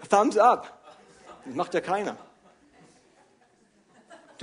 thumbs 0.10 0.38
up. 0.38 0.80
Das 1.46 1.56
macht 1.56 1.74
ja 1.74 1.82
keiner. 1.82 2.18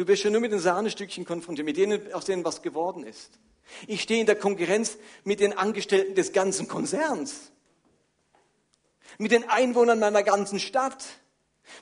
Du 0.01 0.07
bist 0.07 0.23
schon 0.23 0.33
nur 0.33 0.41
mit 0.41 0.51
den 0.51 0.61
Sahnestückchen 0.61 1.27
konfrontiert, 1.27 1.67
mit 1.67 1.77
denen, 1.77 2.11
aus 2.15 2.25
denen 2.25 2.43
was 2.43 2.63
geworden 2.63 3.05
ist. 3.05 3.39
Ich 3.87 4.01
stehe 4.01 4.19
in 4.19 4.25
der 4.25 4.35
Konkurrenz 4.35 4.97
mit 5.25 5.41
den 5.41 5.53
Angestellten 5.53 6.15
des 6.15 6.33
ganzen 6.33 6.69
Konzerns 6.69 7.53
mit 9.19 9.31
den 9.31 9.47
Einwohnern 9.51 9.99
meiner 9.99 10.23
ganzen 10.23 10.59
Stadt, 10.59 11.05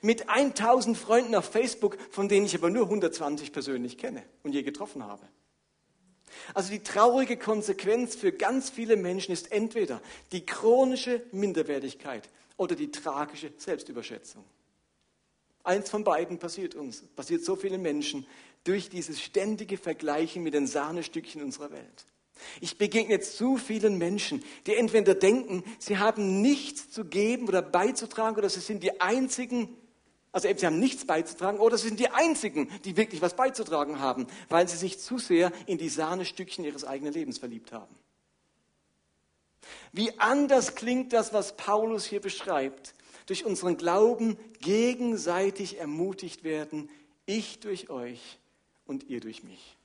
mit 0.02 0.28
1000 0.28 0.98
Freunden 0.98 1.36
auf 1.36 1.44
Facebook, 1.44 1.96
von 2.10 2.28
denen 2.28 2.46
ich 2.46 2.56
aber 2.56 2.70
nur 2.70 2.86
120 2.86 3.52
persönlich 3.52 3.98
kenne 3.98 4.24
und 4.42 4.50
je 4.50 4.64
getroffen 4.64 5.04
habe. 5.04 5.24
Also 6.54 6.72
die 6.72 6.82
traurige 6.82 7.36
Konsequenz 7.36 8.16
für 8.16 8.32
ganz 8.32 8.68
viele 8.68 8.96
Menschen 8.96 9.30
ist 9.30 9.52
entweder 9.52 10.02
die 10.32 10.44
chronische 10.44 11.22
Minderwertigkeit 11.30 12.28
oder 12.56 12.74
die 12.74 12.90
tragische 12.90 13.52
Selbstüberschätzung. 13.58 14.44
Eins 15.68 15.90
von 15.90 16.02
beiden 16.02 16.38
passiert 16.38 16.74
uns, 16.74 17.02
passiert 17.14 17.44
so 17.44 17.54
vielen 17.54 17.82
Menschen 17.82 18.26
durch 18.64 18.88
dieses 18.88 19.20
ständige 19.20 19.76
Vergleichen 19.76 20.42
mit 20.42 20.54
den 20.54 20.66
Sahnestückchen 20.66 21.42
unserer 21.42 21.70
Welt. 21.70 22.06
Ich 22.62 22.78
begegne 22.78 23.20
zu 23.20 23.58
vielen 23.58 23.98
Menschen, 23.98 24.42
die 24.66 24.76
entweder 24.76 25.14
denken, 25.14 25.62
sie 25.78 25.98
haben 25.98 26.40
nichts 26.40 26.90
zu 26.90 27.04
geben 27.04 27.48
oder 27.48 27.60
beizutragen 27.60 28.38
oder 28.38 28.48
sie 28.48 28.60
sind 28.60 28.82
die 28.82 28.98
einzigen, 29.02 29.76
also 30.32 30.48
sie 30.48 30.64
haben 30.64 30.78
nichts 30.78 31.04
beizutragen 31.04 31.58
oder 31.58 31.76
sie 31.76 31.88
sind 31.88 32.00
die 32.00 32.08
einzigen, 32.08 32.70
die 32.86 32.96
wirklich 32.96 33.20
was 33.20 33.36
beizutragen 33.36 34.00
haben, 34.00 34.26
weil 34.48 34.66
sie 34.68 34.78
sich 34.78 34.98
zu 34.98 35.18
sehr 35.18 35.52
in 35.66 35.76
die 35.76 35.90
Sahnestückchen 35.90 36.64
ihres 36.64 36.86
eigenen 36.86 37.12
Lebens 37.12 37.36
verliebt 37.36 37.72
haben. 37.72 37.94
Wie 39.92 40.18
anders 40.18 40.76
klingt 40.76 41.12
das, 41.12 41.34
was 41.34 41.58
Paulus 41.58 42.06
hier 42.06 42.22
beschreibt, 42.22 42.94
durch 43.28 43.44
unseren 43.44 43.76
Glauben 43.76 44.38
gegenseitig 44.60 45.78
ermutigt 45.78 46.44
werden, 46.44 46.88
ich 47.26 47.60
durch 47.60 47.90
euch 47.90 48.38
und 48.86 49.04
ihr 49.04 49.20
durch 49.20 49.42
mich. 49.42 49.76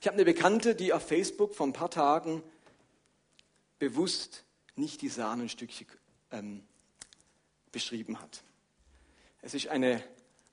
Ich 0.00 0.06
habe 0.06 0.14
eine 0.14 0.24
Bekannte, 0.24 0.74
die 0.74 0.94
auf 0.94 1.06
Facebook 1.06 1.54
vor 1.54 1.66
ein 1.66 1.74
paar 1.74 1.90
Tagen 1.90 2.42
bewusst 3.78 4.44
nicht 4.74 5.02
die 5.02 5.10
Sahnenstückchen 5.10 5.86
ähm, 6.30 6.62
beschrieben 7.72 8.18
hat. 8.18 8.42
Es 9.42 9.52
ist 9.52 9.68
eine, 9.68 10.02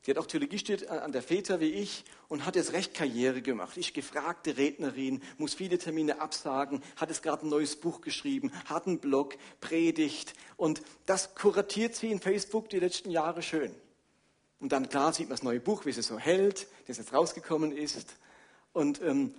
die 0.10 0.16
hat 0.16 0.24
auch 0.24 0.26
Theologie 0.26 0.58
studiert 0.58 0.90
an 0.90 1.12
der 1.12 1.22
Väter 1.22 1.60
wie 1.60 1.70
ich 1.70 2.04
und 2.30 2.44
hat 2.44 2.56
jetzt 2.56 2.74
recht 2.74 2.96
Karriere 2.96 3.44
gemacht. 3.44 3.78
Ich 3.78 3.94
gefragte 3.94 4.58
Rednerin, 4.58 5.22
muss 5.38 5.54
viele 5.54 5.78
Termine 5.78 6.20
absagen, 6.20 6.82
hat 6.96 7.10
jetzt 7.10 7.22
gerade 7.22 7.46
ein 7.46 7.50
neues 7.50 7.76
Buch 7.76 8.02
geschrieben, 8.02 8.52
hat 8.66 8.88
einen 8.88 8.98
Blog, 8.98 9.36
predigt 9.62 10.34
und 10.58 10.82
das 11.06 11.36
kuratiert 11.36 11.94
sie 11.94 12.10
in 12.10 12.20
Facebook 12.20 12.70
die 12.70 12.80
letzten 12.80 13.12
Jahre 13.12 13.44
schön. 13.44 13.76
Und 14.60 14.72
dann 14.72 14.90
klar 14.90 15.14
sieht 15.14 15.28
man 15.28 15.36
das 15.36 15.44
neue 15.44 15.60
Buch, 15.60 15.86
wie 15.86 15.92
es 15.92 16.08
so 16.08 16.18
hält, 16.18 16.66
das 16.88 16.98
jetzt 16.98 17.14
rausgekommen 17.14 17.72
ist. 17.72 18.16
Und 18.74 19.04
ähm, 19.04 19.36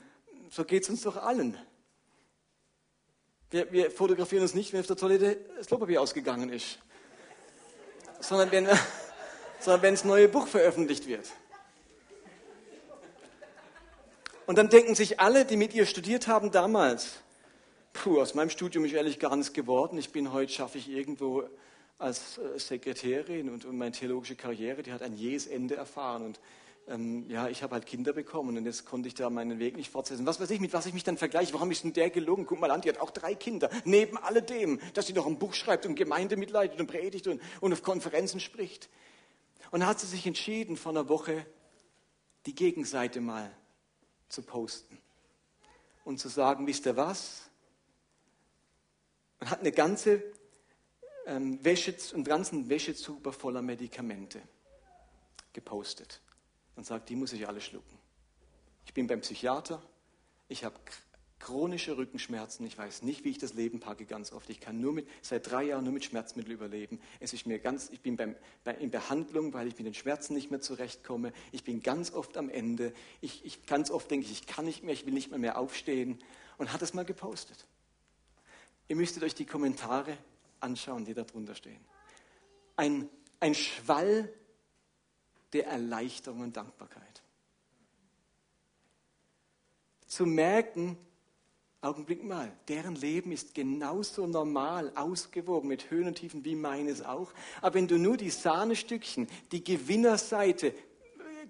so 0.51 0.65
geht 0.65 0.85
es 0.85 0.89
uns 0.89 1.03
doch 1.03 1.17
allen. 1.17 1.59
Wir, 3.51 3.73
wir, 3.73 3.91
fotografieren 3.91 4.43
uns 4.43 4.55
nicht, 4.55 4.73
wenn 4.73 4.83
auf 4.83 4.87
der 4.87 4.97
Toilette 4.97 5.37
das 5.57 5.67
Klopapier 5.67 6.01
ausgegangen 6.01 6.49
ist, 6.49 6.79
sondern 8.21 8.53
wenn, 8.53 8.69
sondern 9.61 9.83
wenn 9.83 9.94
das 9.94 10.05
neue 10.05 10.29
Buch 10.29 10.46
veröffentlicht 10.46 11.07
wird. 11.07 11.27
Und 14.46 14.57
dann 14.59 14.68
denken 14.68 14.94
sich 14.94 15.20
alle, 15.20 15.44
die 15.44 15.57
mit 15.57 15.75
ihr 15.75 15.87
studiert 15.87 16.27
haben 16.27 16.51
damals, 16.51 17.20
puh, 17.92 18.20
aus 18.20 18.35
meinem 18.35 18.51
Studium 18.51 18.85
ist 18.85 18.92
ehrlich 18.92 19.20
gar 19.20 19.37
nichts 19.37 19.53
geworden. 19.53 19.96
Ich 19.96 20.11
bin 20.11 20.33
heute, 20.33 20.53
schaffe 20.53 20.79
ich 20.79 20.90
irgendwo 20.90 21.44
als 21.99 22.38
äh, 22.38 22.59
Sekretärin 22.59 23.49
und, 23.51 23.70
meine 23.73 23.92
theologische 23.92 24.35
Karriere, 24.35 24.83
die 24.83 24.92
hat 24.92 25.03
ein 25.03 25.14
jähes 25.14 25.46
Ende 25.46 25.77
erfahren. 25.77 26.25
Und 26.25 26.40
ähm, 26.88 27.27
ja, 27.29 27.49
ich 27.49 27.62
habe 27.62 27.75
halt 27.75 27.87
Kinder 27.87 28.12
bekommen 28.12 28.57
und 28.57 28.64
jetzt 28.64 28.87
konnte 28.87 29.07
ich 29.07 29.14
da 29.14 29.31
meinen 29.31 29.59
Weg 29.59 29.77
nicht 29.77 29.90
fortsetzen. 29.90 30.27
Was 30.27 30.40
weiß 30.40 30.51
ich, 30.51 30.61
mit 30.61 30.73
was 30.73 30.87
ich 30.87 30.94
mich 30.94 31.05
dann 31.05 31.16
vergleiche? 31.16 31.53
Warum 31.53 31.70
ist 31.70 31.85
denn 31.85 31.92
der 31.92 32.11
gelungen? 32.11 32.46
Guck 32.46 32.59
mal 32.59 32.70
an, 32.70 32.81
die 32.81 32.88
hat 32.88 32.99
auch 33.01 33.11
drei 33.11 33.35
Kinder. 33.35 33.70
Neben 33.85 34.16
alledem, 34.18 34.81
dass 34.94 35.07
sie 35.07 35.12
noch 35.12 35.27
ein 35.27 35.38
Buch 35.38 35.55
schreibt 35.55 35.87
und 35.87 35.94
Gemeinde 35.94 36.37
mitleidet 36.37 36.81
und 36.81 36.87
predigt 36.87 37.29
und, 37.29 37.40
und 37.61 37.73
auf 37.73 37.83
Konferenzen 37.83 38.40
spricht. 38.40 38.88
Und 39.71 39.81
da 39.81 39.87
hat 39.87 40.01
sie 40.01 40.07
sich 40.07 40.27
entschieden, 40.27 40.77
vor 40.77 40.93
einer 40.93 41.09
Woche 41.09 41.47
die 42.47 42.55
Gegenseite 42.55 43.21
mal 43.21 43.55
zu 44.29 44.43
posten 44.43 44.99
und 46.05 46.19
zu 46.19 46.29
sagen, 46.29 46.67
wisst 46.67 46.87
ihr 46.87 46.97
was? 46.97 47.43
Man 49.39 49.51
hat 49.51 49.61
eine 49.61 49.73
ganze 49.73 50.23
ähm, 51.27 51.63
Wäsche, 51.65 51.95
einen 52.15 52.25
ganzen 52.25 52.69
Wäschezuber 52.69 53.33
voller 53.33 53.63
Medikamente 53.63 54.43
gepostet 55.53 56.21
und 56.77 56.85
sagt, 56.85 57.09
die 57.09 57.17
muss 57.17 57.33
ich 57.33 57.47
alle 57.47 57.61
schlucken. 57.61 57.99
Ich 58.87 58.95
bin 58.95 59.07
beim 59.07 59.21
Psychiater, 59.21 59.83
ich 60.49 60.65
habe 60.65 60.79
chronische 61.40 61.96
Rückenschmerzen, 61.96 62.64
ich 62.66 62.76
weiß 62.76 63.03
nicht, 63.03 63.24
wie 63.24 63.31
ich 63.31 63.38
das 63.38 63.55
Leben 63.55 63.81
packe 63.81 64.05
ganz 64.05 64.31
oft. 64.31 64.48
Ich 64.50 64.61
kann 64.61 64.79
nur 64.79 64.92
mit, 64.92 65.09
seit 65.22 65.50
drei 65.50 65.64
Jahren 65.64 65.85
nur 65.85 65.92
mit 65.92 66.05
Schmerzmitteln 66.05 66.55
überleben. 66.55 67.00
Es 67.18 67.33
ist 67.33 67.46
mir 67.46 67.59
ganz, 67.59 67.88
ich 67.90 68.03
bin 68.03 68.16
beim, 68.16 68.37
bei, 68.62 68.74
in 68.74 68.90
Behandlung, 68.90 69.53
weil 69.55 69.66
ich 69.66 69.76
mit 69.76 69.87
den 69.87 69.94
Schmerzen 69.94 70.35
nicht 70.35 70.50
mehr 70.50 70.61
zurechtkomme. 70.61 71.33
Ich 71.50 71.64
bin 71.64 71.83
ganz 71.83 72.12
oft 72.12 72.37
am 72.37 72.50
Ende. 72.50 72.92
Ich, 73.20 73.44
ich 73.44 73.66
ganz 73.66 73.90
oft 73.90 74.11
denke 74.11 74.26
ich, 74.26 74.33
ich 74.33 74.46
kann 74.46 74.66
nicht 74.66 74.85
mehr, 74.85 74.92
ich 74.92 75.07
will 75.07 75.14
nicht 75.14 75.31
mehr, 75.31 75.38
mehr 75.38 75.59
aufstehen. 75.59 76.18
Und 76.59 76.72
hat 76.72 76.83
es 76.83 76.92
mal 76.92 77.07
gepostet. 77.07 77.66
Ihr 78.88 78.96
müsstet 78.96 79.22
euch 79.22 79.35
die 79.35 79.46
Kommentare 79.46 80.18
anschauen, 80.61 81.07
die 81.07 81.14
da 81.14 81.24
drunter 81.24 81.55
stehen. 81.55 81.81
Ein, 82.76 83.09
ein 83.40 83.55
Schwall 83.55 84.31
der 85.55 85.66
Erleichterung 85.66 86.40
und 86.40 86.57
Dankbarkeit. 86.57 87.22
Zu 90.07 90.26
merken, 90.26 90.98
Augenblick 91.83 92.23
mal, 92.23 92.53
deren 92.69 92.95
Leben 92.95 93.33
ist 93.33 93.55
genauso 93.55 94.27
normal, 94.27 94.93
ausgewogen, 94.97 95.66
mit 95.66 95.90
Höhen 95.90 96.09
und 96.09 96.16
Tiefen 96.16 96.45
wie 96.45 96.55
meines 96.55 97.03
auch. 97.03 97.33
Aber 97.62 97.75
wenn 97.75 97.88
du 97.88 97.97
nur 97.97 98.19
die 98.19 98.29
Sahnestückchen, 98.29 99.29
die 99.51 99.64
Gewinnerseite 99.64 100.75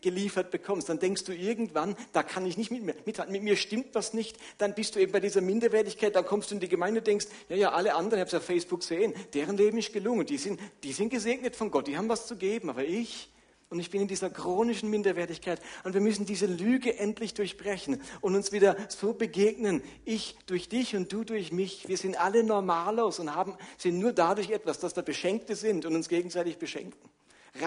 geliefert 0.01 0.53
bekommst, 0.53 0.88
dann 0.88 1.01
denkst 1.01 1.25
du 1.25 1.35
irgendwann, 1.35 1.97
da 2.12 2.23
kann 2.23 2.47
ich 2.47 2.57
nicht 2.57 2.71
mit 2.71 2.85
mit 2.85 3.43
mir 3.43 3.57
stimmt 3.57 3.88
was 3.93 4.14
nicht, 4.14 4.37
dann 4.57 4.75
bist 4.75 4.95
du 4.95 5.01
eben 5.01 5.11
bei 5.11 5.19
dieser 5.19 5.40
Minderwertigkeit, 5.40 6.14
dann 6.14 6.25
kommst 6.25 6.53
du 6.53 6.55
in 6.55 6.61
die 6.61 6.69
Gemeinde 6.69 7.01
und 7.01 7.09
denkst, 7.09 7.27
ja, 7.49 7.57
ja, 7.57 7.73
alle 7.73 7.97
anderen, 7.97 8.21
ich 8.21 8.21
habe 8.21 8.29
es 8.29 8.35
auf 8.35 8.45
Facebook 8.45 8.81
gesehen, 8.81 9.12
deren 9.35 9.57
Leben 9.57 9.79
ist 9.79 9.93
gelungen, 9.93 10.27
die 10.27 10.38
sind, 10.38 10.61
die 10.85 10.93
sind 10.93 11.11
gesegnet 11.11 11.57
von 11.57 11.73
Gott, 11.73 11.88
die 11.88 11.99
haben 11.99 12.09
was 12.09 12.29
zu 12.29 12.37
geben, 12.37 12.71
aber 12.71 12.85
ich, 12.85 13.31
und 13.71 13.79
ich 13.79 13.91
bin 13.91 14.03
in 14.03 14.09
dieser 14.09 14.31
chronischen 14.31 14.91
Minderwertigkeit. 14.91 15.61
Und 15.85 15.95
wir 15.95 16.01
müssen 16.01 16.27
diese 16.27 16.47
Lüge 16.47 16.99
endlich 16.99 17.35
durchbrechen 17.35 18.03
und 18.21 18.35
uns 18.35 18.51
wieder 18.51 18.77
so 18.89 19.13
begegnen. 19.13 19.81
Ich 20.05 20.37
durch 20.47 20.69
dich 20.69 20.97
und 20.97 21.13
du 21.13 21.23
durch 21.23 21.53
mich. 21.53 21.87
Wir 21.87 21.97
sind 21.97 22.19
alle 22.19 22.43
normalos 22.43 23.21
und 23.21 23.33
haben, 23.35 23.57
sind 23.79 24.01
nur 24.01 24.13
dadurch 24.13 24.51
etwas, 24.51 24.81
dass 24.81 24.97
wir 24.97 25.05
Beschenkte 25.05 25.55
sind 25.55 25.87
und 25.87 25.95
uns 25.95 26.09
gegenseitig 26.09 26.59
beschenken. 26.59 26.99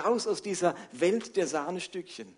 Raus 0.04 0.28
aus 0.28 0.42
dieser 0.42 0.76
Welt 0.92 1.38
der 1.38 1.48
Sahnestückchen. 1.48 2.36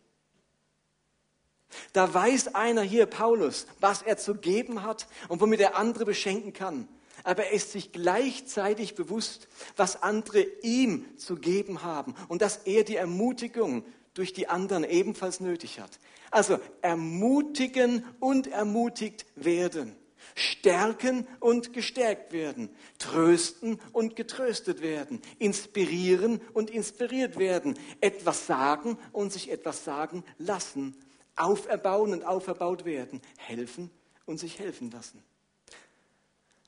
Da 1.92 2.14
weiß 2.14 2.54
einer 2.54 2.84
hier, 2.84 3.08
Paulus, 3.08 3.66
was 3.80 4.04
er 4.04 4.18
zu 4.18 4.36
geben 4.36 4.84
hat 4.84 5.08
und 5.28 5.42
womit 5.42 5.60
er 5.60 5.76
andere 5.76 6.06
beschenken 6.06 6.54
kann. 6.54 6.88
Aber 7.26 7.46
er 7.46 7.52
ist 7.52 7.74
sich 7.74 7.92
gleichzeitig 7.92 8.96
bewusst, 8.96 9.50
was 9.76 10.02
andere 10.02 10.46
ihm 10.62 11.06
zu 11.18 11.36
geben 11.36 11.84
haben 11.84 12.16
und 12.30 12.42
dass 12.42 12.58
er 12.66 12.86
die 12.86 12.96
Ermutigung 12.96 13.84
durch 14.14 14.32
die 14.32 14.48
anderen 14.48 14.86
ebenfalls 14.86 15.42
nötig 15.42 15.82
hat. 15.82 16.00
Also 16.32 16.60
ermutigen 16.82 18.06
und 18.20 18.48
ermutigt 18.48 19.26
werden 19.36 19.98
stärken 20.34 21.28
und 21.40 21.72
gestärkt 21.74 22.34
werden, 22.34 22.70
trösten 22.98 23.80
und 23.92 24.16
getröstet 24.16 24.82
werden, 24.82 25.22
inspirieren 25.40 26.42
und 26.54 26.70
inspiriert 26.70 27.38
werden, 27.38 27.78
etwas 28.02 28.48
sagen 28.48 28.98
und 29.12 29.32
sich 29.32 29.52
etwas 29.52 29.86
sagen 29.86 30.24
lassen, 30.38 30.96
auferbauen 31.36 32.14
und 32.14 32.24
auferbaut 32.24 32.86
werden, 32.86 33.22
helfen 33.38 33.92
und 34.26 34.40
sich 34.40 34.60
helfen 34.60 34.90
lassen. 34.92 35.24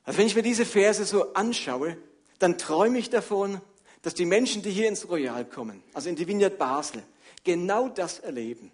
Also 0.08 0.20
wenn 0.20 0.26
ich 0.26 0.36
mir 0.36 0.42
diese 0.42 0.64
Verse 0.64 1.04
so 1.04 1.34
anschaue, 1.34 1.98
dann 2.38 2.56
träume 2.56 2.98
ich 2.98 3.10
davon, 3.10 3.60
dass 4.00 4.14
die 4.14 4.24
Menschen, 4.24 4.62
die 4.62 4.70
hier 4.70 4.88
ins 4.88 5.06
Royal 5.10 5.44
kommen, 5.44 5.82
also 5.92 6.08
in 6.08 6.16
die 6.16 6.26
Vineyard 6.26 6.56
Basel, 6.56 7.02
genau 7.44 7.90
das 7.90 8.18
erleben. 8.18 8.72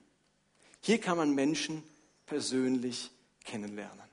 Hier 0.80 0.98
kann 1.00 1.16
man 1.16 1.34
Menschen 1.34 1.82
persönlich 2.24 3.10
kennenlernen. 3.44 4.04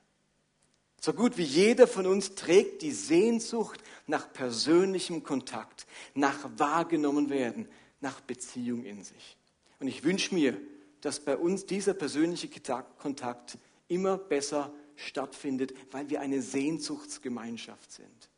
So 1.00 1.12
gut 1.12 1.38
wie 1.38 1.44
jeder 1.44 1.86
von 1.86 2.08
uns 2.08 2.34
trägt 2.34 2.82
die 2.82 2.90
Sehnsucht 2.90 3.80
nach 4.08 4.32
persönlichem 4.32 5.22
Kontakt, 5.22 5.86
nach 6.14 6.50
wahrgenommen 6.56 7.30
werden, 7.30 7.68
nach 8.00 8.20
Beziehung 8.20 8.82
in 8.82 9.04
sich. 9.04 9.36
Und 9.78 9.86
ich 9.86 10.02
wünsche 10.02 10.34
mir, 10.34 10.60
dass 11.02 11.20
bei 11.20 11.36
uns 11.36 11.66
dieser 11.66 11.94
persönliche 11.94 12.48
Kontakt 12.98 13.58
immer 13.86 14.18
besser 14.18 14.72
stattfindet, 14.96 15.74
weil 15.90 16.10
wir 16.10 16.20
eine 16.20 16.42
Sehnsuchtsgemeinschaft 16.42 17.92
sind. 17.92 18.30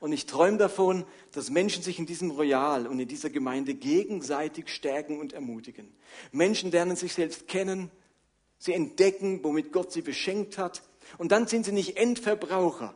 Und 0.00 0.12
ich 0.12 0.26
träume 0.26 0.58
davon, 0.58 1.04
dass 1.32 1.50
Menschen 1.50 1.82
sich 1.82 1.98
in 1.98 2.06
diesem 2.06 2.30
Royal 2.30 2.86
und 2.86 3.00
in 3.00 3.08
dieser 3.08 3.30
Gemeinde 3.30 3.74
gegenseitig 3.74 4.68
stärken 4.68 5.18
und 5.18 5.32
ermutigen. 5.32 5.92
Menschen 6.30 6.70
lernen 6.70 6.96
sich 6.96 7.14
selbst 7.14 7.48
kennen, 7.48 7.90
sie 8.58 8.74
entdecken, 8.74 9.42
womit 9.42 9.72
Gott 9.72 9.92
sie 9.92 10.02
beschenkt 10.02 10.58
hat 10.58 10.82
und 11.18 11.32
dann 11.32 11.46
sind 11.46 11.64
sie 11.64 11.72
nicht 11.72 11.96
Endverbraucher 11.96 12.94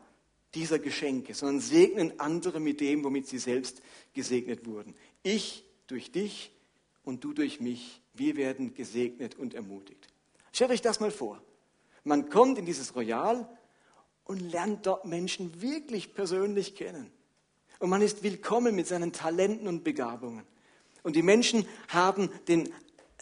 dieser 0.54 0.78
Geschenke, 0.78 1.34
sondern 1.34 1.60
segnen 1.60 2.18
andere 2.20 2.60
mit 2.60 2.80
dem, 2.80 3.04
womit 3.04 3.26
sie 3.26 3.38
selbst 3.38 3.82
gesegnet 4.14 4.66
wurden. 4.66 4.94
Ich 5.22 5.64
durch 5.86 6.12
dich 6.12 6.52
und 7.04 7.24
du 7.24 7.32
durch 7.32 7.60
mich. 7.60 8.00
Wir 8.14 8.36
werden 8.36 8.74
gesegnet 8.74 9.34
und 9.36 9.54
ermutigt. 9.54 10.08
Stellt 10.52 10.70
euch 10.70 10.82
das 10.82 11.00
mal 11.00 11.10
vor. 11.10 11.42
Man 12.06 12.30
kommt 12.30 12.56
in 12.56 12.66
dieses 12.66 12.94
Royal 12.94 13.48
und 14.22 14.38
lernt 14.52 14.86
dort 14.86 15.06
Menschen 15.06 15.60
wirklich 15.60 16.14
persönlich 16.14 16.76
kennen. 16.76 17.10
Und 17.80 17.90
man 17.90 18.00
ist 18.00 18.22
willkommen 18.22 18.76
mit 18.76 18.86
seinen 18.86 19.12
Talenten 19.12 19.66
und 19.66 19.82
Begabungen. 19.82 20.44
Und 21.02 21.16
die 21.16 21.22
Menschen 21.22 21.66
haben 21.88 22.30
den, 22.46 22.72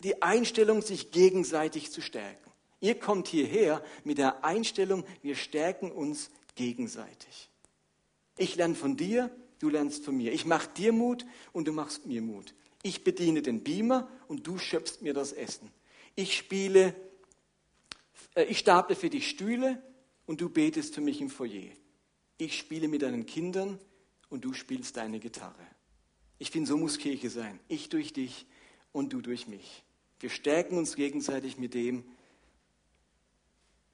die 0.03 0.21
Einstellung, 0.21 0.83
sich 0.83 1.13
gegenseitig 1.13 1.93
zu 1.93 2.03
stärken. 2.03 2.51
Ihr 2.81 2.99
kommt 2.99 3.27
hierher 3.27 3.83
mit 4.05 4.19
der 4.19 4.45
Einstellung, 4.45 5.05
wir 5.23 5.35
stärken 5.35 5.91
uns 5.91 6.31
gegenseitig. 6.55 7.49
Ich 8.37 8.55
lerne 8.55 8.75
von 8.75 8.99
dir, 8.99 9.31
du 9.61 9.71
lernst 9.71 10.05
von 10.05 10.15
mir. 10.15 10.31
Ich 10.35 10.45
mache 10.45 10.69
dir 10.77 10.93
Mut 10.93 11.25
und 11.55 11.69
du 11.69 11.73
machst 11.73 12.05
mir 12.05 12.21
Mut. 12.21 12.55
Ich 12.83 13.03
bediene 13.03 13.41
den 13.41 13.65
Beamer 13.65 14.09
und 14.29 14.47
du 14.47 14.59
schöpfst 14.59 15.01
mir 15.01 15.15
das 15.15 15.33
Essen. 15.33 15.71
Ich 16.17 16.37
spiele, 16.37 16.95
ich 18.35 18.59
staple 18.59 18.97
für 18.97 19.11
dich 19.11 19.29
Stühle 19.29 19.83
und 20.27 20.41
du 20.41 20.49
betest 20.49 20.95
für 20.95 21.01
mich 21.01 21.21
im 21.21 21.31
Foyer. 21.31 21.73
Ich 22.37 22.59
spiele 22.59 22.89
mit 22.89 23.03
deinen 23.03 23.27
Kindern 23.27 23.79
und 24.29 24.45
du 24.45 24.53
spielst 24.53 24.97
deine 24.97 25.21
Gitarre. 25.21 25.67
Ich 26.39 26.51
finde, 26.51 26.69
so 26.69 26.77
muss 26.77 26.99
Kirche 26.99 27.31
sein. 27.31 27.61
Ich 27.69 27.89
durch 27.89 28.13
dich 28.13 28.47
und 28.93 29.13
du 29.13 29.21
durch 29.21 29.47
mich. 29.47 29.85
Wir 30.21 30.31
stärken 30.31 30.79
uns 30.79 30.97
gegenseitig 30.97 31.59
mit 31.59 31.75
dem, 31.75 32.05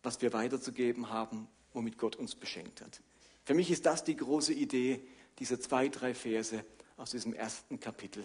was 0.03 0.23
wir 0.23 0.33
weiterzugeben 0.33 1.11
haben, 1.11 1.49
womit 1.73 1.99
Gott 1.99 2.17
uns 2.17 2.35
beschenkt 2.35 2.81
hat. 2.81 3.03
Für 3.45 3.55
mich 3.55 3.71
ist 3.71 3.85
das 3.87 4.05
die 4.05 4.17
große 4.17 4.53
Idee 4.53 5.03
dieser 5.39 5.61
zwei, 5.61 5.89
drei 5.89 6.15
Verse 6.15 6.65
aus 6.97 7.11
diesem 7.11 7.35
ersten 7.35 7.81
Kapitel 7.81 8.25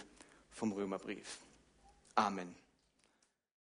vom 0.52 0.72
Römerbrief. 0.72 1.40
Amen. 2.16 2.56